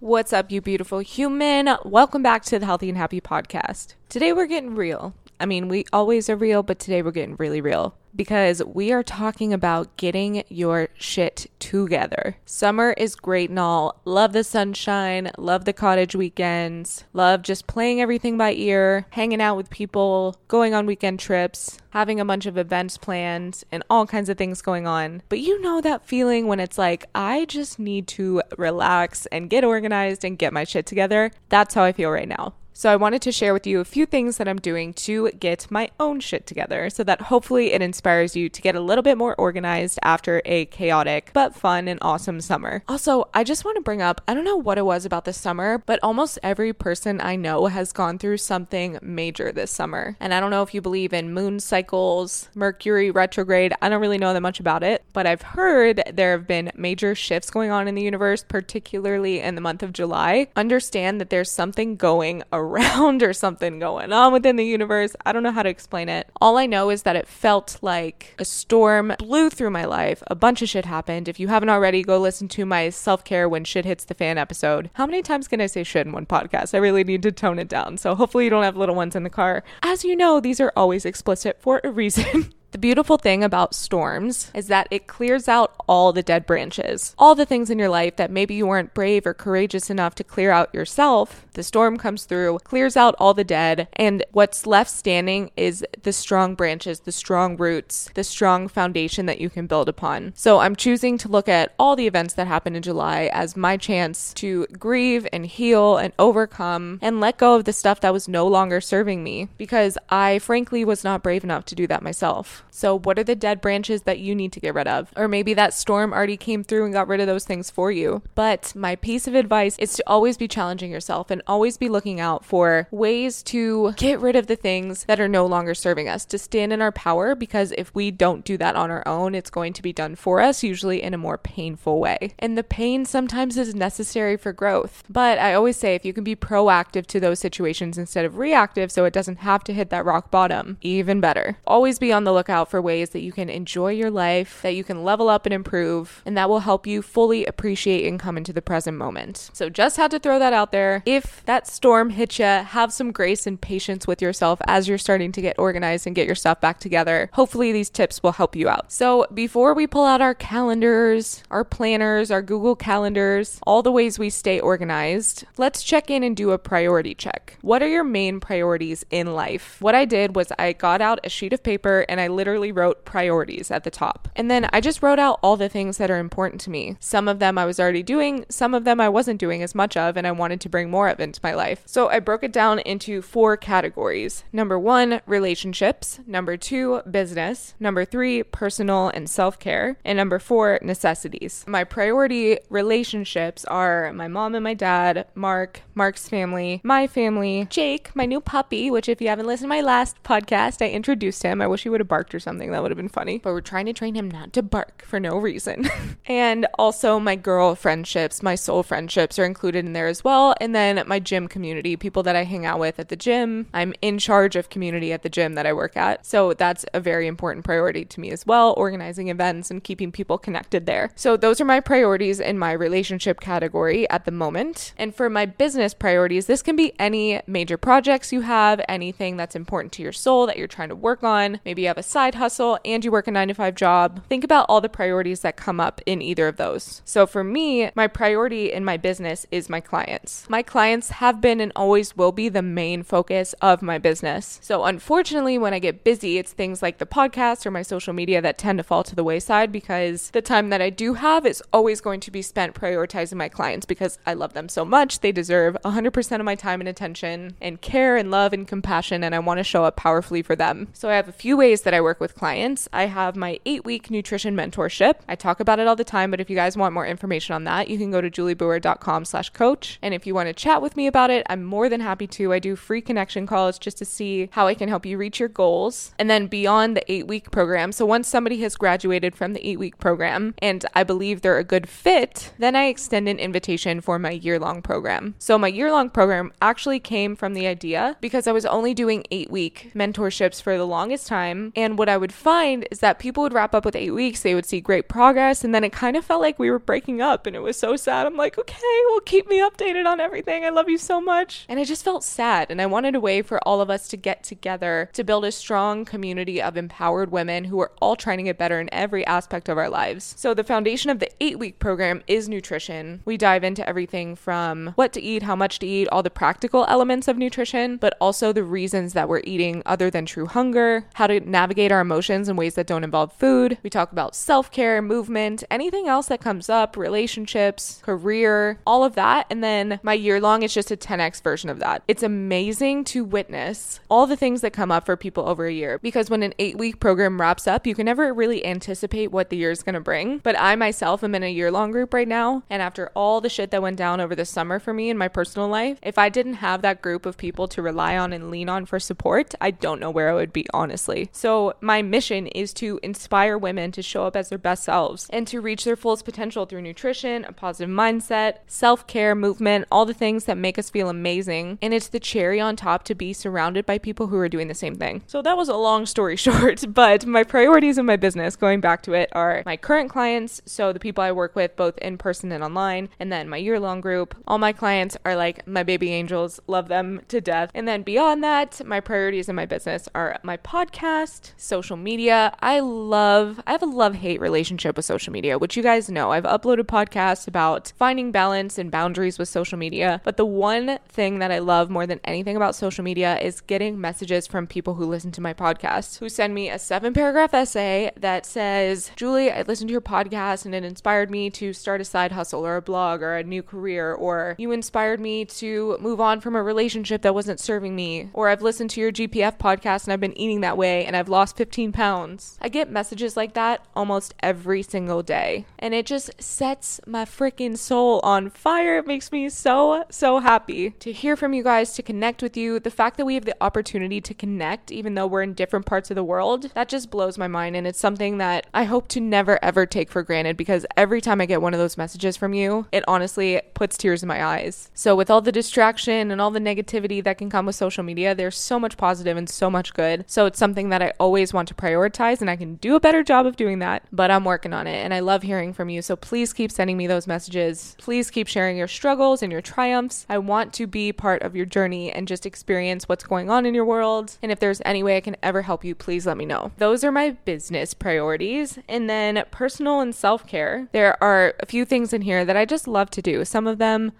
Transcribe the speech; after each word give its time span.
What's 0.00 0.32
up, 0.32 0.50
you 0.50 0.60
beautiful 0.60 0.98
human? 0.98 1.76
Welcome 1.84 2.22
back 2.22 2.44
to 2.46 2.58
the 2.58 2.66
Healthy 2.66 2.88
and 2.88 2.98
Happy 2.98 3.20
Podcast. 3.20 3.94
Today 4.08 4.32
we're 4.32 4.46
getting 4.46 4.74
real. 4.74 5.14
I 5.40 5.46
mean, 5.46 5.68
we 5.68 5.84
always 5.92 6.30
are 6.30 6.36
real, 6.36 6.62
but 6.62 6.78
today 6.78 7.02
we're 7.02 7.10
getting 7.10 7.36
really 7.36 7.60
real 7.60 7.96
because 8.16 8.62
we 8.64 8.92
are 8.92 9.02
talking 9.02 9.52
about 9.52 9.96
getting 9.96 10.44
your 10.48 10.88
shit 10.94 11.50
together. 11.58 12.36
Summer 12.44 12.92
is 12.92 13.16
great 13.16 13.50
and 13.50 13.58
all. 13.58 14.00
Love 14.04 14.32
the 14.32 14.44
sunshine, 14.44 15.30
love 15.36 15.64
the 15.64 15.72
cottage 15.72 16.14
weekends, 16.14 17.04
love 17.12 17.42
just 17.42 17.66
playing 17.66 18.00
everything 18.00 18.38
by 18.38 18.52
ear, 18.52 19.06
hanging 19.10 19.40
out 19.40 19.56
with 19.56 19.70
people, 19.70 20.36
going 20.48 20.74
on 20.74 20.86
weekend 20.86 21.18
trips, 21.18 21.78
having 21.90 22.20
a 22.20 22.24
bunch 22.24 22.46
of 22.46 22.56
events 22.56 22.96
planned, 22.96 23.64
and 23.72 23.82
all 23.90 24.06
kinds 24.06 24.28
of 24.28 24.38
things 24.38 24.62
going 24.62 24.86
on. 24.86 25.22
But 25.28 25.40
you 25.40 25.60
know 25.60 25.80
that 25.80 26.06
feeling 26.06 26.46
when 26.46 26.60
it's 26.60 26.78
like, 26.78 27.06
I 27.14 27.44
just 27.46 27.78
need 27.78 28.06
to 28.08 28.42
relax 28.56 29.26
and 29.26 29.50
get 29.50 29.64
organized 29.64 30.24
and 30.24 30.38
get 30.38 30.52
my 30.52 30.64
shit 30.64 30.86
together? 30.86 31.32
That's 31.48 31.74
how 31.74 31.82
I 31.82 31.92
feel 31.92 32.10
right 32.10 32.28
now. 32.28 32.54
So, 32.76 32.90
I 32.90 32.96
wanted 32.96 33.22
to 33.22 33.30
share 33.30 33.52
with 33.52 33.68
you 33.68 33.78
a 33.78 33.84
few 33.84 34.04
things 34.04 34.36
that 34.36 34.48
I'm 34.48 34.58
doing 34.58 34.94
to 34.94 35.30
get 35.30 35.70
my 35.70 35.90
own 36.00 36.18
shit 36.18 36.44
together 36.44 36.90
so 36.90 37.04
that 37.04 37.20
hopefully 37.20 37.72
it 37.72 37.80
inspires 37.80 38.34
you 38.34 38.48
to 38.48 38.60
get 38.60 38.74
a 38.74 38.80
little 38.80 39.00
bit 39.00 39.16
more 39.16 39.36
organized 39.36 40.00
after 40.02 40.42
a 40.44 40.64
chaotic 40.66 41.30
but 41.32 41.54
fun 41.54 41.86
and 41.86 42.00
awesome 42.02 42.40
summer. 42.40 42.82
Also, 42.88 43.28
I 43.32 43.44
just 43.44 43.64
want 43.64 43.76
to 43.76 43.80
bring 43.80 44.02
up 44.02 44.20
I 44.26 44.34
don't 44.34 44.44
know 44.44 44.56
what 44.56 44.76
it 44.76 44.84
was 44.84 45.06
about 45.06 45.24
this 45.24 45.40
summer, 45.40 45.78
but 45.86 46.00
almost 46.02 46.40
every 46.42 46.72
person 46.72 47.20
I 47.20 47.36
know 47.36 47.66
has 47.66 47.92
gone 47.92 48.18
through 48.18 48.38
something 48.38 48.98
major 49.00 49.52
this 49.52 49.70
summer. 49.70 50.16
And 50.18 50.34
I 50.34 50.40
don't 50.40 50.50
know 50.50 50.64
if 50.64 50.74
you 50.74 50.80
believe 50.80 51.12
in 51.12 51.32
moon 51.32 51.60
cycles, 51.60 52.48
Mercury 52.56 53.12
retrograde, 53.12 53.72
I 53.82 53.88
don't 53.88 54.00
really 54.00 54.18
know 54.18 54.32
that 54.32 54.40
much 54.40 54.58
about 54.58 54.82
it, 54.82 55.04
but 55.12 55.28
I've 55.28 55.42
heard 55.42 56.02
there 56.12 56.32
have 56.32 56.48
been 56.48 56.72
major 56.74 57.14
shifts 57.14 57.52
going 57.52 57.70
on 57.70 57.86
in 57.86 57.94
the 57.94 58.02
universe, 58.02 58.44
particularly 58.46 59.38
in 59.38 59.54
the 59.54 59.60
month 59.60 59.84
of 59.84 59.92
July. 59.92 60.48
Understand 60.56 61.20
that 61.20 61.30
there's 61.30 61.52
something 61.52 61.94
going 61.94 62.42
around 62.52 62.63
around 62.64 63.22
or 63.22 63.32
something 63.32 63.78
going 63.78 64.12
on 64.12 64.32
within 64.32 64.56
the 64.56 64.64
universe. 64.64 65.14
I 65.24 65.32
don't 65.32 65.42
know 65.42 65.52
how 65.52 65.62
to 65.62 65.68
explain 65.68 66.08
it. 66.08 66.30
All 66.40 66.56
I 66.56 66.66
know 66.66 66.90
is 66.90 67.02
that 67.02 67.16
it 67.16 67.28
felt 67.28 67.78
like 67.82 68.34
a 68.38 68.44
storm 68.44 69.14
blew 69.18 69.50
through 69.50 69.70
my 69.70 69.84
life. 69.84 70.22
A 70.26 70.34
bunch 70.34 70.62
of 70.62 70.68
shit 70.68 70.84
happened. 70.84 71.28
If 71.28 71.38
you 71.38 71.48
haven't 71.48 71.68
already, 71.68 72.02
go 72.02 72.18
listen 72.18 72.48
to 72.48 72.66
my 72.66 72.90
self 72.90 73.24
care 73.24 73.48
when 73.48 73.64
shit 73.64 73.84
hits 73.84 74.04
the 74.04 74.14
fan 74.14 74.38
episode. 74.38 74.90
How 74.94 75.06
many 75.06 75.22
times 75.22 75.48
can 75.48 75.60
I 75.60 75.66
say 75.66 75.84
shit 75.84 76.06
in 76.06 76.12
one 76.12 76.26
podcast? 76.26 76.74
I 76.74 76.78
really 76.78 77.04
need 77.04 77.22
to 77.22 77.32
tone 77.32 77.58
it 77.58 77.68
down. 77.68 77.96
So 77.98 78.14
hopefully 78.14 78.44
you 78.44 78.50
don't 78.50 78.64
have 78.64 78.76
little 78.76 78.94
ones 78.94 79.14
in 79.14 79.22
the 79.22 79.30
car. 79.30 79.62
As 79.82 80.04
you 80.04 80.16
know, 80.16 80.40
these 80.40 80.60
are 80.60 80.72
always 80.76 81.04
explicit 81.04 81.58
for 81.60 81.80
a 81.84 81.90
reason. 81.90 82.52
The 82.74 82.78
beautiful 82.78 83.18
thing 83.18 83.44
about 83.44 83.72
storms 83.72 84.50
is 84.52 84.66
that 84.66 84.88
it 84.90 85.06
clears 85.06 85.46
out 85.46 85.76
all 85.88 86.12
the 86.12 86.24
dead 86.24 86.44
branches. 86.44 87.14
All 87.16 87.36
the 87.36 87.46
things 87.46 87.70
in 87.70 87.78
your 87.78 87.88
life 87.88 88.16
that 88.16 88.32
maybe 88.32 88.54
you 88.54 88.66
weren't 88.66 88.94
brave 88.94 89.28
or 89.28 89.32
courageous 89.32 89.90
enough 89.90 90.16
to 90.16 90.24
clear 90.24 90.50
out 90.50 90.74
yourself, 90.74 91.46
the 91.52 91.62
storm 91.62 91.96
comes 91.96 92.24
through, 92.24 92.58
clears 92.64 92.96
out 92.96 93.14
all 93.20 93.32
the 93.32 93.44
dead, 93.44 93.86
and 93.92 94.24
what's 94.32 94.66
left 94.66 94.90
standing 94.90 95.52
is 95.56 95.86
the 96.02 96.12
strong 96.12 96.56
branches, 96.56 96.98
the 96.98 97.12
strong 97.12 97.56
roots, 97.56 98.10
the 98.14 98.24
strong 98.24 98.66
foundation 98.66 99.26
that 99.26 99.40
you 99.40 99.48
can 99.48 99.68
build 99.68 99.88
upon. 99.88 100.32
So 100.34 100.58
I'm 100.58 100.74
choosing 100.74 101.16
to 101.18 101.28
look 101.28 101.48
at 101.48 101.74
all 101.78 101.94
the 101.94 102.08
events 102.08 102.34
that 102.34 102.48
happened 102.48 102.76
in 102.76 102.82
July 102.82 103.30
as 103.32 103.56
my 103.56 103.76
chance 103.76 104.34
to 104.34 104.66
grieve 104.66 105.28
and 105.32 105.46
heal 105.46 105.96
and 105.96 106.12
overcome 106.18 106.98
and 107.00 107.20
let 107.20 107.38
go 107.38 107.54
of 107.54 107.66
the 107.66 107.72
stuff 107.72 108.00
that 108.00 108.12
was 108.12 108.26
no 108.26 108.48
longer 108.48 108.80
serving 108.80 109.22
me 109.22 109.48
because 109.58 109.96
I 110.10 110.40
frankly 110.40 110.84
was 110.84 111.04
not 111.04 111.22
brave 111.22 111.44
enough 111.44 111.66
to 111.66 111.76
do 111.76 111.86
that 111.86 112.02
myself. 112.02 112.63
So, 112.70 112.98
what 112.98 113.18
are 113.18 113.24
the 113.24 113.34
dead 113.34 113.60
branches 113.60 114.02
that 114.02 114.18
you 114.18 114.34
need 114.34 114.52
to 114.52 114.60
get 114.60 114.74
rid 114.74 114.88
of? 114.88 115.12
Or 115.16 115.28
maybe 115.28 115.54
that 115.54 115.74
storm 115.74 116.12
already 116.12 116.36
came 116.36 116.64
through 116.64 116.84
and 116.84 116.92
got 116.92 117.08
rid 117.08 117.20
of 117.20 117.26
those 117.26 117.44
things 117.44 117.70
for 117.70 117.90
you. 117.90 118.22
But 118.34 118.74
my 118.74 118.96
piece 118.96 119.26
of 119.26 119.34
advice 119.34 119.78
is 119.78 119.94
to 119.94 120.04
always 120.06 120.36
be 120.36 120.48
challenging 120.48 120.90
yourself 120.90 121.30
and 121.30 121.42
always 121.46 121.76
be 121.76 121.88
looking 121.88 122.20
out 122.20 122.44
for 122.44 122.88
ways 122.90 123.42
to 123.44 123.92
get 123.92 124.20
rid 124.20 124.36
of 124.36 124.46
the 124.46 124.56
things 124.56 125.04
that 125.04 125.20
are 125.20 125.28
no 125.28 125.46
longer 125.46 125.74
serving 125.74 126.08
us, 126.08 126.24
to 126.26 126.38
stand 126.38 126.72
in 126.72 126.82
our 126.82 126.92
power, 126.92 127.34
because 127.34 127.72
if 127.72 127.94
we 127.94 128.10
don't 128.10 128.44
do 128.44 128.56
that 128.56 128.76
on 128.76 128.90
our 128.90 129.06
own, 129.06 129.34
it's 129.34 129.50
going 129.50 129.72
to 129.72 129.82
be 129.82 129.92
done 129.92 130.14
for 130.14 130.40
us, 130.40 130.62
usually 130.62 131.02
in 131.02 131.14
a 131.14 131.18
more 131.18 131.38
painful 131.38 132.00
way. 132.00 132.34
And 132.38 132.56
the 132.56 132.64
pain 132.64 133.04
sometimes 133.04 133.56
is 133.56 133.74
necessary 133.74 134.36
for 134.36 134.52
growth. 134.52 135.02
But 135.08 135.38
I 135.38 135.54
always 135.54 135.76
say 135.76 135.94
if 135.94 136.04
you 136.04 136.12
can 136.12 136.24
be 136.24 136.36
proactive 136.36 137.06
to 137.06 137.20
those 137.20 137.38
situations 137.38 137.98
instead 137.98 138.24
of 138.24 138.38
reactive 138.38 138.90
so 138.90 139.04
it 139.04 139.12
doesn't 139.12 139.38
have 139.38 139.64
to 139.64 139.72
hit 139.72 139.90
that 139.90 140.04
rock 140.04 140.30
bottom, 140.30 140.78
even 140.80 141.20
better. 141.20 141.58
Always 141.66 141.98
be 141.98 142.12
on 142.12 142.24
the 142.24 142.32
lookout 142.32 142.53
out 142.54 142.70
for 142.70 142.80
ways 142.80 143.10
that 143.10 143.20
you 143.20 143.32
can 143.32 143.50
enjoy 143.50 143.90
your 143.90 144.10
life, 144.10 144.62
that 144.62 144.74
you 144.74 144.84
can 144.84 145.04
level 145.04 145.28
up 145.28 145.44
and 145.44 145.52
improve, 145.52 146.22
and 146.24 146.36
that 146.38 146.48
will 146.48 146.60
help 146.60 146.86
you 146.86 147.02
fully 147.02 147.44
appreciate 147.44 148.06
and 148.08 148.18
come 148.18 148.38
into 148.38 148.52
the 148.52 148.62
present 148.62 148.96
moment. 148.96 149.50
So 149.52 149.68
just 149.68 149.96
had 149.96 150.10
to 150.12 150.18
throw 150.18 150.38
that 150.38 150.52
out 150.52 150.72
there. 150.72 151.02
If 151.04 151.44
that 151.44 151.66
storm 151.66 152.10
hits 152.10 152.38
you, 152.38 152.44
have 152.44 152.92
some 152.92 153.12
grace 153.12 153.46
and 153.46 153.60
patience 153.60 154.06
with 154.06 154.22
yourself 154.22 154.60
as 154.66 154.88
you're 154.88 154.98
starting 154.98 155.32
to 155.32 155.42
get 155.42 155.58
organized 155.58 156.06
and 156.06 156.16
get 156.16 156.26
your 156.26 156.34
stuff 156.34 156.60
back 156.60 156.78
together. 156.78 157.28
Hopefully, 157.34 157.72
these 157.72 157.90
tips 157.90 158.22
will 158.22 158.32
help 158.32 158.56
you 158.56 158.68
out. 158.68 158.92
So 158.92 159.26
before 159.34 159.74
we 159.74 159.86
pull 159.86 160.04
out 160.04 160.22
our 160.22 160.34
calendars, 160.34 161.42
our 161.50 161.64
planners, 161.64 162.30
our 162.30 162.42
Google 162.42 162.76
calendars, 162.76 163.58
all 163.66 163.82
the 163.82 163.92
ways 163.92 164.18
we 164.18 164.30
stay 164.30 164.60
organized, 164.60 165.44
let's 165.58 165.82
check 165.82 166.10
in 166.10 166.22
and 166.22 166.36
do 166.36 166.52
a 166.52 166.58
priority 166.58 167.14
check. 167.14 167.58
What 167.62 167.82
are 167.82 167.88
your 167.88 168.04
main 168.04 168.40
priorities 168.40 169.04
in 169.10 169.34
life? 169.34 169.80
What 169.80 169.94
I 169.94 170.04
did 170.04 170.36
was 170.36 170.52
I 170.58 170.72
got 170.72 171.00
out 171.00 171.20
a 171.24 171.28
sheet 171.28 171.52
of 171.52 171.62
paper 171.62 172.04
and 172.08 172.20
I 172.20 172.28
literally 172.34 172.72
wrote 172.72 173.04
priorities 173.04 173.70
at 173.70 173.84
the 173.84 173.90
top. 173.90 174.28
And 174.36 174.50
then 174.50 174.68
I 174.72 174.80
just 174.80 175.02
wrote 175.02 175.18
out 175.18 175.38
all 175.42 175.56
the 175.56 175.68
things 175.68 175.98
that 175.98 176.10
are 176.10 176.18
important 176.18 176.60
to 176.62 176.70
me. 176.70 176.96
Some 177.00 177.28
of 177.28 177.38
them 177.38 177.58
I 177.58 177.64
was 177.64 177.80
already 177.80 178.02
doing, 178.02 178.44
some 178.48 178.74
of 178.74 178.84
them 178.84 179.00
I 179.00 179.08
wasn't 179.08 179.40
doing 179.40 179.62
as 179.62 179.74
much 179.74 179.96
of, 179.96 180.16
and 180.16 180.26
I 180.26 180.32
wanted 180.32 180.60
to 180.62 180.68
bring 180.68 180.90
more 180.90 181.08
of 181.08 181.20
into 181.20 181.40
my 181.42 181.54
life. 181.54 181.82
So 181.86 182.08
I 182.08 182.18
broke 182.20 182.42
it 182.42 182.52
down 182.52 182.78
into 182.80 183.22
four 183.22 183.56
categories. 183.56 184.44
Number 184.52 184.78
one, 184.78 185.20
relationships. 185.26 186.20
Number 186.26 186.56
two, 186.56 187.02
business. 187.10 187.74
Number 187.78 188.04
three, 188.04 188.42
personal 188.42 189.08
and 189.08 189.28
self 189.28 189.58
care. 189.58 189.98
And 190.04 190.16
number 190.16 190.38
four, 190.38 190.78
necessities. 190.82 191.64
My 191.66 191.84
priority 191.84 192.58
relationships 192.68 193.64
are 193.66 194.12
my 194.12 194.28
mom 194.28 194.54
and 194.54 194.64
my 194.64 194.74
dad, 194.74 195.26
Mark, 195.34 195.82
Mark's 195.94 196.28
family, 196.28 196.80
my 196.82 197.06
family, 197.06 197.66
Jake, 197.70 198.14
my 198.14 198.26
new 198.26 198.40
puppy, 198.40 198.90
which 198.90 199.08
if 199.08 199.20
you 199.20 199.28
haven't 199.28 199.46
listened 199.46 199.66
to 199.66 199.68
my 199.68 199.80
last 199.80 200.22
podcast, 200.22 200.84
I 200.84 200.90
introduced 200.90 201.42
him. 201.42 201.60
I 201.60 201.66
wish 201.66 201.82
he 201.82 201.88
would 201.88 202.00
have 202.00 202.08
barked 202.08 202.23
or 202.32 202.38
something. 202.38 202.70
That 202.70 202.80
would 202.82 202.92
have 202.92 202.96
been 202.96 203.08
funny. 203.08 203.38
But 203.38 203.52
we're 203.52 203.60
trying 203.60 203.86
to 203.86 203.92
train 203.92 204.14
him 204.14 204.30
not 204.30 204.52
to 204.52 204.62
bark 204.62 205.04
for 205.04 205.18
no 205.18 205.36
reason. 205.36 205.90
and 206.26 206.66
also 206.78 207.18
my 207.18 207.34
girl 207.34 207.74
friendships, 207.74 208.42
my 208.42 208.54
soul 208.54 208.84
friendships 208.84 209.36
are 209.38 209.44
included 209.44 209.84
in 209.84 209.92
there 209.92 210.06
as 210.06 210.22
well. 210.22 210.54
And 210.60 210.74
then 210.74 211.02
my 211.06 211.18
gym 211.18 211.48
community, 211.48 211.96
people 211.96 212.22
that 212.22 212.36
I 212.36 212.44
hang 212.44 212.64
out 212.64 212.78
with 212.78 213.00
at 213.00 213.08
the 213.08 213.16
gym. 213.16 213.66
I'm 213.74 213.94
in 214.00 214.18
charge 214.18 214.54
of 214.54 214.70
community 214.70 215.12
at 215.12 215.22
the 215.22 215.28
gym 215.28 215.54
that 215.54 215.66
I 215.66 215.72
work 215.72 215.96
at. 215.96 216.24
So 216.24 216.54
that's 216.54 216.84
a 216.94 217.00
very 217.00 217.26
important 217.26 217.64
priority 217.64 218.04
to 218.04 218.20
me 218.20 218.30
as 218.30 218.46
well, 218.46 218.74
organizing 218.76 219.28
events 219.28 219.70
and 219.70 219.82
keeping 219.82 220.12
people 220.12 220.38
connected 220.38 220.86
there. 220.86 221.10
So 221.16 221.36
those 221.36 221.60
are 221.60 221.64
my 221.64 221.80
priorities 221.80 222.38
in 222.40 222.58
my 222.58 222.72
relationship 222.72 223.40
category 223.40 224.08
at 224.10 224.24
the 224.24 224.30
moment. 224.30 224.94
And 224.96 225.14
for 225.14 225.28
my 225.28 225.46
business 225.46 225.94
priorities, 225.94 226.46
this 226.46 226.62
can 226.62 226.76
be 226.76 226.92
any 226.98 227.40
major 227.46 227.76
projects 227.76 228.32
you 228.32 228.42
have, 228.42 228.80
anything 228.88 229.36
that's 229.36 229.56
important 229.56 229.92
to 229.94 230.02
your 230.02 230.12
soul 230.12 230.46
that 230.46 230.58
you're 230.58 230.66
trying 230.66 230.90
to 230.90 230.96
work 230.96 231.24
on. 231.24 231.60
Maybe 231.64 231.82
you 231.82 231.88
have 231.88 231.98
a 231.98 232.02
side 232.14 232.36
hustle 232.36 232.78
and 232.84 233.04
you 233.04 233.10
work 233.10 233.26
a 233.26 233.30
nine 233.32 233.48
to 233.48 233.54
five 233.54 233.74
job, 233.74 234.24
think 234.28 234.44
about 234.44 234.66
all 234.68 234.80
the 234.80 234.88
priorities 234.88 235.40
that 235.40 235.56
come 235.56 235.80
up 235.80 236.00
in 236.06 236.22
either 236.22 236.46
of 236.46 236.56
those. 236.56 237.02
So 237.04 237.26
for 237.26 237.42
me, 237.42 237.90
my 237.96 238.06
priority 238.06 238.72
in 238.72 238.84
my 238.84 238.96
business 238.96 239.46
is 239.50 239.68
my 239.68 239.80
clients. 239.80 240.48
My 240.48 240.62
clients 240.62 241.10
have 241.10 241.40
been 241.40 241.60
and 241.60 241.72
always 241.74 242.16
will 242.16 242.30
be 242.30 242.48
the 242.48 242.62
main 242.62 243.02
focus 243.02 243.52
of 243.60 243.82
my 243.82 243.98
business. 243.98 244.60
So 244.62 244.84
unfortunately, 244.84 245.58
when 245.58 245.74
I 245.74 245.80
get 245.80 246.04
busy, 246.04 246.38
it's 246.38 246.52
things 246.52 246.82
like 246.82 246.98
the 246.98 247.04
podcast 247.04 247.66
or 247.66 247.72
my 247.72 247.82
social 247.82 248.12
media 248.12 248.40
that 248.40 248.58
tend 248.58 248.78
to 248.78 248.84
fall 248.84 249.02
to 249.02 249.16
the 249.16 249.24
wayside 249.24 249.72
because 249.72 250.30
the 250.30 250.40
time 250.40 250.70
that 250.70 250.80
I 250.80 250.90
do 250.90 251.14
have 251.14 251.44
is 251.44 251.64
always 251.72 252.00
going 252.00 252.20
to 252.20 252.30
be 252.30 252.42
spent 252.42 252.76
prioritizing 252.76 253.34
my 253.34 253.48
clients 253.48 253.86
because 253.86 254.20
I 254.24 254.34
love 254.34 254.52
them 254.52 254.68
so 254.68 254.84
much. 254.84 255.18
They 255.18 255.32
deserve 255.32 255.76
100% 255.84 256.38
of 256.38 256.44
my 256.44 256.54
time 256.54 256.80
and 256.80 256.88
attention 256.88 257.56
and 257.60 257.80
care 257.80 258.16
and 258.16 258.30
love 258.30 258.52
and 258.52 258.68
compassion, 258.68 259.24
and 259.24 259.34
I 259.34 259.40
want 259.40 259.58
to 259.58 259.64
show 259.64 259.82
up 259.82 259.96
powerfully 259.96 260.42
for 260.42 260.54
them. 260.54 260.86
So 260.92 261.10
I 261.10 261.16
have 261.16 261.28
a 261.28 261.32
few 261.32 261.56
ways 261.56 261.82
that 261.82 261.92
I 261.92 262.03
work 262.04 262.20
with 262.20 262.36
clients. 262.36 262.88
I 262.92 263.06
have 263.06 263.34
my 263.34 263.58
eight 263.66 263.84
week 263.84 264.10
nutrition 264.10 264.54
mentorship. 264.54 265.14
I 265.26 265.34
talk 265.34 265.58
about 265.58 265.80
it 265.80 265.88
all 265.88 265.96
the 265.96 266.04
time, 266.04 266.30
but 266.30 266.40
if 266.40 266.48
you 266.48 266.54
guys 266.54 266.76
want 266.76 266.94
more 266.94 267.06
information 267.06 267.54
on 267.54 267.64
that, 267.64 267.88
you 267.88 267.98
can 267.98 268.12
go 268.12 268.20
to 268.20 268.30
juliebauer.com 268.30 269.24
slash 269.24 269.50
coach. 269.50 269.98
And 270.02 270.14
if 270.14 270.26
you 270.26 270.34
want 270.34 270.48
to 270.48 270.52
chat 270.52 270.82
with 270.82 270.96
me 270.96 271.06
about 271.06 271.30
it, 271.30 271.46
I'm 271.48 271.64
more 271.64 271.88
than 271.88 272.00
happy 272.00 272.26
to. 272.28 272.52
I 272.52 272.58
do 272.58 272.76
free 272.76 273.00
connection 273.00 273.46
calls 273.46 273.78
just 273.78 273.98
to 273.98 274.04
see 274.04 274.50
how 274.52 274.66
I 274.66 274.74
can 274.74 274.88
help 274.88 275.06
you 275.06 275.18
reach 275.18 275.40
your 275.40 275.48
goals. 275.48 276.14
And 276.18 276.28
then 276.28 276.46
beyond 276.46 276.96
the 276.96 277.12
eight 277.12 277.26
week 277.26 277.50
program, 277.50 277.90
so 277.90 278.06
once 278.06 278.28
somebody 278.28 278.60
has 278.60 278.76
graduated 278.76 279.34
from 279.34 279.54
the 279.54 279.66
eight 279.66 279.78
week 279.78 279.98
program 279.98 280.54
and 280.58 280.84
I 280.94 281.02
believe 281.02 281.40
they're 281.40 281.58
a 281.58 281.64
good 281.64 281.88
fit, 281.88 282.52
then 282.58 282.76
I 282.76 282.84
extend 282.84 283.28
an 283.28 283.38
invitation 283.38 284.00
for 284.00 284.18
my 284.18 284.30
year 284.30 284.58
long 284.58 284.82
program. 284.82 285.34
So 285.38 285.56
my 285.56 285.68
year 285.68 285.90
long 285.90 286.10
program 286.10 286.52
actually 286.60 287.00
came 287.00 287.34
from 287.34 287.54
the 287.54 287.66
idea 287.66 288.16
because 288.20 288.46
I 288.46 288.52
was 288.52 288.66
only 288.66 288.92
doing 288.92 289.24
eight 289.30 289.50
week 289.50 289.92
mentorships 289.94 290.60
for 290.60 290.76
the 290.76 290.86
longest 290.86 291.26
time. 291.26 291.72
And 291.74 291.93
what 291.96 292.08
I 292.08 292.16
would 292.16 292.32
find 292.32 292.86
is 292.90 293.00
that 293.00 293.18
people 293.18 293.42
would 293.42 293.52
wrap 293.52 293.74
up 293.74 293.84
with 293.84 293.96
eight 293.96 294.10
weeks, 294.10 294.42
they 294.42 294.54
would 294.54 294.66
see 294.66 294.80
great 294.80 295.08
progress, 295.08 295.64
and 295.64 295.74
then 295.74 295.84
it 295.84 295.92
kind 295.92 296.16
of 296.16 296.24
felt 296.24 296.40
like 296.40 296.58
we 296.58 296.70
were 296.70 296.78
breaking 296.78 297.20
up 297.20 297.46
and 297.46 297.56
it 297.56 297.60
was 297.60 297.76
so 297.76 297.96
sad. 297.96 298.26
I'm 298.26 298.36
like, 298.36 298.58
okay, 298.58 299.00
well, 299.08 299.20
keep 299.20 299.48
me 299.48 299.60
updated 299.60 300.06
on 300.06 300.20
everything. 300.20 300.64
I 300.64 300.70
love 300.70 300.88
you 300.88 300.98
so 300.98 301.20
much. 301.20 301.64
And 301.68 301.78
I 301.78 301.84
just 301.84 302.04
felt 302.04 302.24
sad. 302.24 302.70
And 302.70 302.80
I 302.80 302.86
wanted 302.86 303.14
a 303.14 303.20
way 303.20 303.42
for 303.42 303.58
all 303.66 303.80
of 303.80 303.90
us 303.90 304.08
to 304.08 304.16
get 304.16 304.42
together 304.42 305.10
to 305.12 305.24
build 305.24 305.44
a 305.44 305.52
strong 305.52 306.04
community 306.04 306.60
of 306.60 306.76
empowered 306.76 307.30
women 307.30 307.64
who 307.64 307.80
are 307.80 307.92
all 308.00 308.16
trying 308.16 308.38
to 308.38 308.44
get 308.44 308.58
better 308.58 308.80
in 308.80 308.92
every 308.92 309.26
aspect 309.26 309.68
of 309.68 309.78
our 309.78 309.88
lives. 309.88 310.34
So 310.36 310.54
the 310.54 310.64
foundation 310.64 311.10
of 311.10 311.18
the 311.18 311.30
eight 311.40 311.58
week 311.58 311.78
program 311.78 312.22
is 312.26 312.48
nutrition. 312.48 313.22
We 313.24 313.36
dive 313.36 313.64
into 313.64 313.86
everything 313.88 314.36
from 314.36 314.88
what 314.94 315.12
to 315.14 315.20
eat, 315.22 315.42
how 315.42 315.56
much 315.56 315.78
to 315.80 315.86
eat, 315.86 316.08
all 316.08 316.22
the 316.22 316.30
practical 316.30 316.84
elements 316.88 317.28
of 317.28 317.38
nutrition, 317.38 317.96
but 317.96 318.16
also 318.20 318.52
the 318.52 318.64
reasons 318.64 319.12
that 319.12 319.28
we're 319.28 319.42
eating 319.44 319.82
other 319.86 320.10
than 320.10 320.26
true 320.26 320.46
hunger, 320.46 321.06
how 321.14 321.26
to 321.26 321.40
navigate 321.40 321.83
our 321.92 322.00
emotions 322.00 322.48
in 322.48 322.56
ways 322.56 322.74
that 322.74 322.86
don't 322.86 323.04
involve 323.04 323.32
food. 323.32 323.78
We 323.82 323.90
talk 323.90 324.12
about 324.12 324.34
self 324.34 324.70
care, 324.70 325.00
movement, 325.02 325.64
anything 325.70 326.08
else 326.08 326.26
that 326.26 326.40
comes 326.40 326.68
up, 326.68 326.96
relationships, 326.96 328.00
career, 328.04 328.78
all 328.86 329.04
of 329.04 329.14
that. 329.14 329.46
And 329.50 329.62
then 329.62 330.00
my 330.02 330.14
year 330.14 330.40
long 330.40 330.62
is 330.62 330.74
just 330.74 330.90
a 330.90 330.96
10x 330.96 331.42
version 331.42 331.70
of 331.70 331.78
that. 331.80 332.02
It's 332.08 332.22
amazing 332.22 333.04
to 333.04 333.24
witness 333.24 334.00
all 334.08 334.26
the 334.26 334.36
things 334.36 334.60
that 334.60 334.72
come 334.72 334.90
up 334.90 335.06
for 335.06 335.16
people 335.16 335.48
over 335.48 335.66
a 335.66 335.72
year 335.72 335.98
because 335.98 336.30
when 336.30 336.42
an 336.42 336.54
eight 336.58 336.78
week 336.78 337.00
program 337.00 337.40
wraps 337.40 337.66
up, 337.66 337.86
you 337.86 337.94
can 337.94 338.06
never 338.06 338.32
really 338.32 338.64
anticipate 338.64 339.30
what 339.30 339.50
the 339.50 339.56
year 339.56 339.70
is 339.70 339.82
going 339.82 339.94
to 339.94 340.00
bring. 340.00 340.38
But 340.38 340.58
I 340.58 340.76
myself 340.76 341.22
am 341.22 341.34
in 341.34 341.42
a 341.42 341.50
year 341.50 341.70
long 341.70 341.92
group 341.92 342.14
right 342.14 342.28
now. 342.28 342.62
And 342.70 342.82
after 342.82 343.10
all 343.14 343.40
the 343.40 343.48
shit 343.48 343.70
that 343.70 343.82
went 343.82 343.96
down 343.96 344.20
over 344.20 344.34
the 344.34 344.44
summer 344.44 344.78
for 344.78 344.92
me 344.92 345.10
in 345.10 345.18
my 345.18 345.28
personal 345.28 345.68
life, 345.68 345.98
if 346.02 346.18
I 346.18 346.28
didn't 346.28 346.54
have 346.54 346.82
that 346.82 347.02
group 347.02 347.26
of 347.26 347.36
people 347.36 347.68
to 347.68 347.82
rely 347.82 348.16
on 348.16 348.32
and 348.32 348.50
lean 348.50 348.68
on 348.68 348.86
for 348.86 348.98
support, 348.98 349.54
I 349.60 349.70
don't 349.70 350.00
know 350.00 350.10
where 350.10 350.30
I 350.30 350.34
would 350.34 350.52
be, 350.52 350.66
honestly. 350.72 351.28
So, 351.32 351.73
my 351.80 352.02
mission 352.02 352.46
is 352.48 352.72
to 352.74 353.00
inspire 353.02 353.56
women 353.58 353.92
to 353.92 354.02
show 354.02 354.26
up 354.26 354.36
as 354.36 354.48
their 354.48 354.58
best 354.58 354.84
selves 354.84 355.28
and 355.30 355.46
to 355.48 355.60
reach 355.60 355.84
their 355.84 355.96
fullest 355.96 356.24
potential 356.24 356.66
through 356.66 356.82
nutrition, 356.82 357.44
a 357.44 357.52
positive 357.52 357.94
mindset, 357.94 358.58
self 358.66 359.06
care, 359.06 359.34
movement, 359.34 359.86
all 359.90 360.06
the 360.06 360.14
things 360.14 360.44
that 360.44 360.58
make 360.58 360.78
us 360.78 360.90
feel 360.90 361.08
amazing. 361.08 361.78
And 361.82 361.94
it's 361.94 362.08
the 362.08 362.20
cherry 362.20 362.60
on 362.60 362.76
top 362.76 363.04
to 363.04 363.14
be 363.14 363.32
surrounded 363.32 363.86
by 363.86 363.98
people 363.98 364.28
who 364.28 364.36
are 364.36 364.48
doing 364.48 364.68
the 364.68 364.74
same 364.74 364.94
thing. 364.94 365.22
So, 365.26 365.42
that 365.42 365.56
was 365.56 365.68
a 365.68 365.76
long 365.76 366.06
story 366.06 366.36
short, 366.44 366.84
but 366.88 367.26
my 367.26 367.44
priorities 367.44 367.98
in 367.98 368.06
my 368.06 368.16
business, 368.16 368.56
going 368.56 368.80
back 368.80 369.02
to 369.02 369.12
it, 369.14 369.28
are 369.32 369.62
my 369.66 369.76
current 369.76 370.10
clients, 370.10 370.62
so 370.66 370.92
the 370.92 371.00
people 371.00 371.22
I 371.22 371.32
work 371.32 371.56
with 371.56 371.76
both 371.76 371.98
in 371.98 372.18
person 372.18 372.52
and 372.52 372.62
online, 372.62 373.08
and 373.18 373.30
then 373.32 373.48
my 373.48 373.56
year 373.56 373.80
long 373.80 374.00
group. 374.00 374.34
All 374.46 374.58
my 374.58 374.72
clients 374.72 375.16
are 375.24 375.36
like 375.36 375.66
my 375.66 375.82
baby 375.82 376.12
angels, 376.12 376.60
love 376.66 376.88
them 376.88 377.22
to 377.28 377.40
death. 377.40 377.70
And 377.74 377.86
then 377.86 378.02
beyond 378.02 378.42
that, 378.44 378.84
my 378.86 379.00
priorities 379.00 379.48
in 379.48 379.56
my 379.56 379.66
business 379.66 380.08
are 380.14 380.38
my 380.42 380.56
podcast, 380.56 381.52
social 381.64 381.96
media. 381.96 382.54
I 382.60 382.80
love, 382.80 383.60
I 383.66 383.72
have 383.72 383.82
a 383.82 383.86
love 383.86 384.14
hate 384.14 384.40
relationship 384.40 384.96
with 384.96 385.04
social 385.04 385.32
media, 385.32 385.58
which 385.58 385.76
you 385.76 385.82
guys 385.82 386.08
know. 386.08 386.32
I've 386.32 386.44
uploaded 386.44 386.84
podcasts 386.84 387.48
about 387.48 387.92
finding 387.96 388.32
balance 388.32 388.78
and 388.78 388.90
boundaries 388.90 389.38
with 389.38 389.48
social 389.48 389.78
media. 389.78 390.20
But 390.24 390.36
the 390.36 390.44
one 390.44 390.98
thing 391.08 391.38
that 391.38 391.50
I 391.50 391.58
love 391.58 391.90
more 391.90 392.06
than 392.06 392.20
anything 392.24 392.56
about 392.56 392.74
social 392.74 393.04
media 393.04 393.38
is 393.40 393.60
getting 393.60 394.00
messages 394.00 394.46
from 394.46 394.66
people 394.66 394.94
who 394.94 395.04
listen 395.04 395.32
to 395.32 395.40
my 395.40 395.54
podcast, 395.54 396.18
who 396.18 396.28
send 396.28 396.54
me 396.54 396.70
a 396.70 396.78
seven 396.78 397.12
paragraph 397.12 397.54
essay 397.54 398.10
that 398.16 398.46
says, 398.46 399.10
Julie, 399.16 399.50
I 399.50 399.62
listened 399.62 399.88
to 399.88 399.92
your 399.92 400.00
podcast 400.00 400.64
and 400.64 400.74
it 400.74 400.84
inspired 400.84 401.30
me 401.30 401.50
to 401.50 401.72
start 401.72 402.00
a 402.00 402.04
side 402.04 402.32
hustle 402.32 402.66
or 402.66 402.76
a 402.76 402.82
blog 402.82 403.22
or 403.22 403.36
a 403.36 403.42
new 403.42 403.62
career, 403.62 404.12
or 404.12 404.54
you 404.58 404.72
inspired 404.72 405.20
me 405.20 405.44
to 405.44 405.96
move 406.00 406.20
on 406.20 406.40
from 406.40 406.56
a 406.56 406.62
relationship 406.62 407.22
that 407.22 407.34
wasn't 407.34 407.60
serving 407.60 407.94
me, 407.94 408.30
or 408.32 408.48
I've 408.48 408.62
listened 408.62 408.90
to 408.90 409.00
your 409.00 409.12
GPF 409.12 409.58
podcast 409.58 410.04
and 410.04 410.12
I've 410.12 410.20
been 410.20 410.38
eating 410.38 410.60
that 410.60 410.76
way 410.76 411.04
and 411.04 411.16
I've 411.16 411.28
lost 411.28 411.43
15 411.52 411.92
pounds. 411.92 412.58
I 412.60 412.68
get 412.68 412.90
messages 412.90 413.36
like 413.36 413.54
that 413.54 413.84
almost 413.94 414.34
every 414.40 414.82
single 414.82 415.22
day, 415.22 415.66
and 415.78 415.94
it 415.94 416.06
just 416.06 416.30
sets 416.42 417.00
my 417.06 417.24
freaking 417.24 417.76
soul 417.76 418.20
on 418.22 418.50
fire. 418.50 418.98
It 418.98 419.06
makes 419.06 419.32
me 419.32 419.48
so, 419.48 420.04
so 420.10 420.38
happy 420.38 420.90
to 420.90 421.12
hear 421.12 421.36
from 421.36 421.54
you 421.54 421.62
guys, 421.62 421.92
to 421.94 422.02
connect 422.02 422.42
with 422.42 422.56
you. 422.56 422.80
The 422.80 422.90
fact 422.90 423.16
that 423.16 423.26
we 423.26 423.34
have 423.34 423.44
the 423.44 423.56
opportunity 423.60 424.20
to 424.20 424.34
connect, 424.34 424.90
even 424.90 425.14
though 425.14 425.26
we're 425.26 425.42
in 425.42 425.54
different 425.54 425.86
parts 425.86 426.10
of 426.10 426.14
the 426.14 426.24
world, 426.24 426.70
that 426.74 426.88
just 426.88 427.10
blows 427.10 427.38
my 427.38 427.48
mind. 427.48 427.76
And 427.76 427.86
it's 427.86 427.98
something 427.98 428.38
that 428.38 428.66
I 428.72 428.84
hope 428.84 429.08
to 429.08 429.20
never 429.20 429.62
ever 429.62 429.86
take 429.86 430.10
for 430.10 430.22
granted 430.22 430.56
because 430.56 430.86
every 430.96 431.20
time 431.20 431.40
I 431.40 431.46
get 431.46 431.62
one 431.62 431.74
of 431.74 431.80
those 431.80 431.96
messages 431.96 432.36
from 432.36 432.54
you, 432.54 432.86
it 432.92 433.04
honestly 433.08 433.60
puts 433.74 433.96
tears 433.96 434.22
in 434.22 434.28
my 434.28 434.44
eyes. 434.44 434.90
So, 434.94 435.16
with 435.16 435.30
all 435.30 435.40
the 435.40 435.52
distraction 435.52 436.30
and 436.30 436.40
all 436.40 436.50
the 436.50 436.60
negativity 436.60 437.22
that 437.24 437.38
can 437.38 437.50
come 437.50 437.66
with 437.66 437.76
social 437.76 438.02
media, 438.02 438.34
there's 438.34 438.56
so 438.56 438.78
much 438.78 438.96
positive 438.96 439.36
and 439.36 439.48
so 439.48 439.70
much 439.70 439.94
good. 439.94 440.24
So, 440.26 440.46
it's 440.46 440.58
something 440.58 440.88
that 440.90 441.02
I 441.02 441.12
always 441.18 441.33
want 441.42 441.68
to 441.68 441.74
prioritize, 441.74 442.40
and 442.40 442.48
I 442.48 442.56
can 442.56 442.76
do 442.76 442.94
a 442.94 443.00
better 443.00 443.22
job 443.22 443.46
of 443.46 443.56
doing 443.56 443.80
that, 443.80 444.04
but 444.12 444.30
I'm 444.30 444.44
working 444.44 444.72
on 444.72 444.86
it. 444.86 444.96
And 444.96 445.12
I 445.12 445.20
love 445.20 445.42
hearing 445.42 445.72
from 445.72 445.88
you. 445.88 446.02
So, 446.02 446.16
please 446.16 446.52
keep 446.52 446.70
sending 446.70 446.96
me 446.96 447.06
those 447.06 447.26
messages. 447.26 447.96
Please 447.98 448.30
keep 448.30 448.46
sharing 448.46 448.76
your 448.76 448.88
struggles 448.88 449.42
and 449.42 449.50
your 449.50 449.60
triumphs. 449.60 450.26
I 450.28 450.38
want 450.38 450.72
to 450.74 450.86
be 450.86 451.12
part 451.12 451.42
of 451.42 451.56
your 451.56 451.66
journey 451.66 452.12
and 452.12 452.28
just 452.28 452.46
experience 452.46 453.08
what's 453.08 453.24
going 453.24 453.50
on 453.50 453.66
in 453.66 453.74
your 453.74 453.84
world. 453.84 454.38
And 454.42 454.52
if 454.52 454.60
there's 454.60 454.82
any 454.84 455.02
way 455.02 455.16
I 455.16 455.20
can 455.20 455.36
ever 455.42 455.62
help 455.62 455.84
you, 455.84 455.94
please 455.94 456.26
let 456.26 456.36
me 456.36 456.44
know. 456.44 456.72
Those 456.78 457.04
are 457.04 457.12
my 457.12 457.30
business 457.30 457.94
priorities. 457.94 458.78
And 458.88 459.10
then 459.10 459.42
personal 459.50 460.00
and 460.00 460.14
self 460.14 460.46
care. 460.46 460.88
There 460.92 461.22
are 461.22 461.54
a 461.60 461.66
few 461.66 461.84
things 461.84 462.12
in 462.12 462.22
here 462.22 462.44
that 462.44 462.56
I 462.56 462.64
just 462.64 462.86
love 462.86 463.10
to 463.10 463.22
do. 463.22 463.44
Some 463.44 463.66
of 463.66 463.78
them 463.78 464.12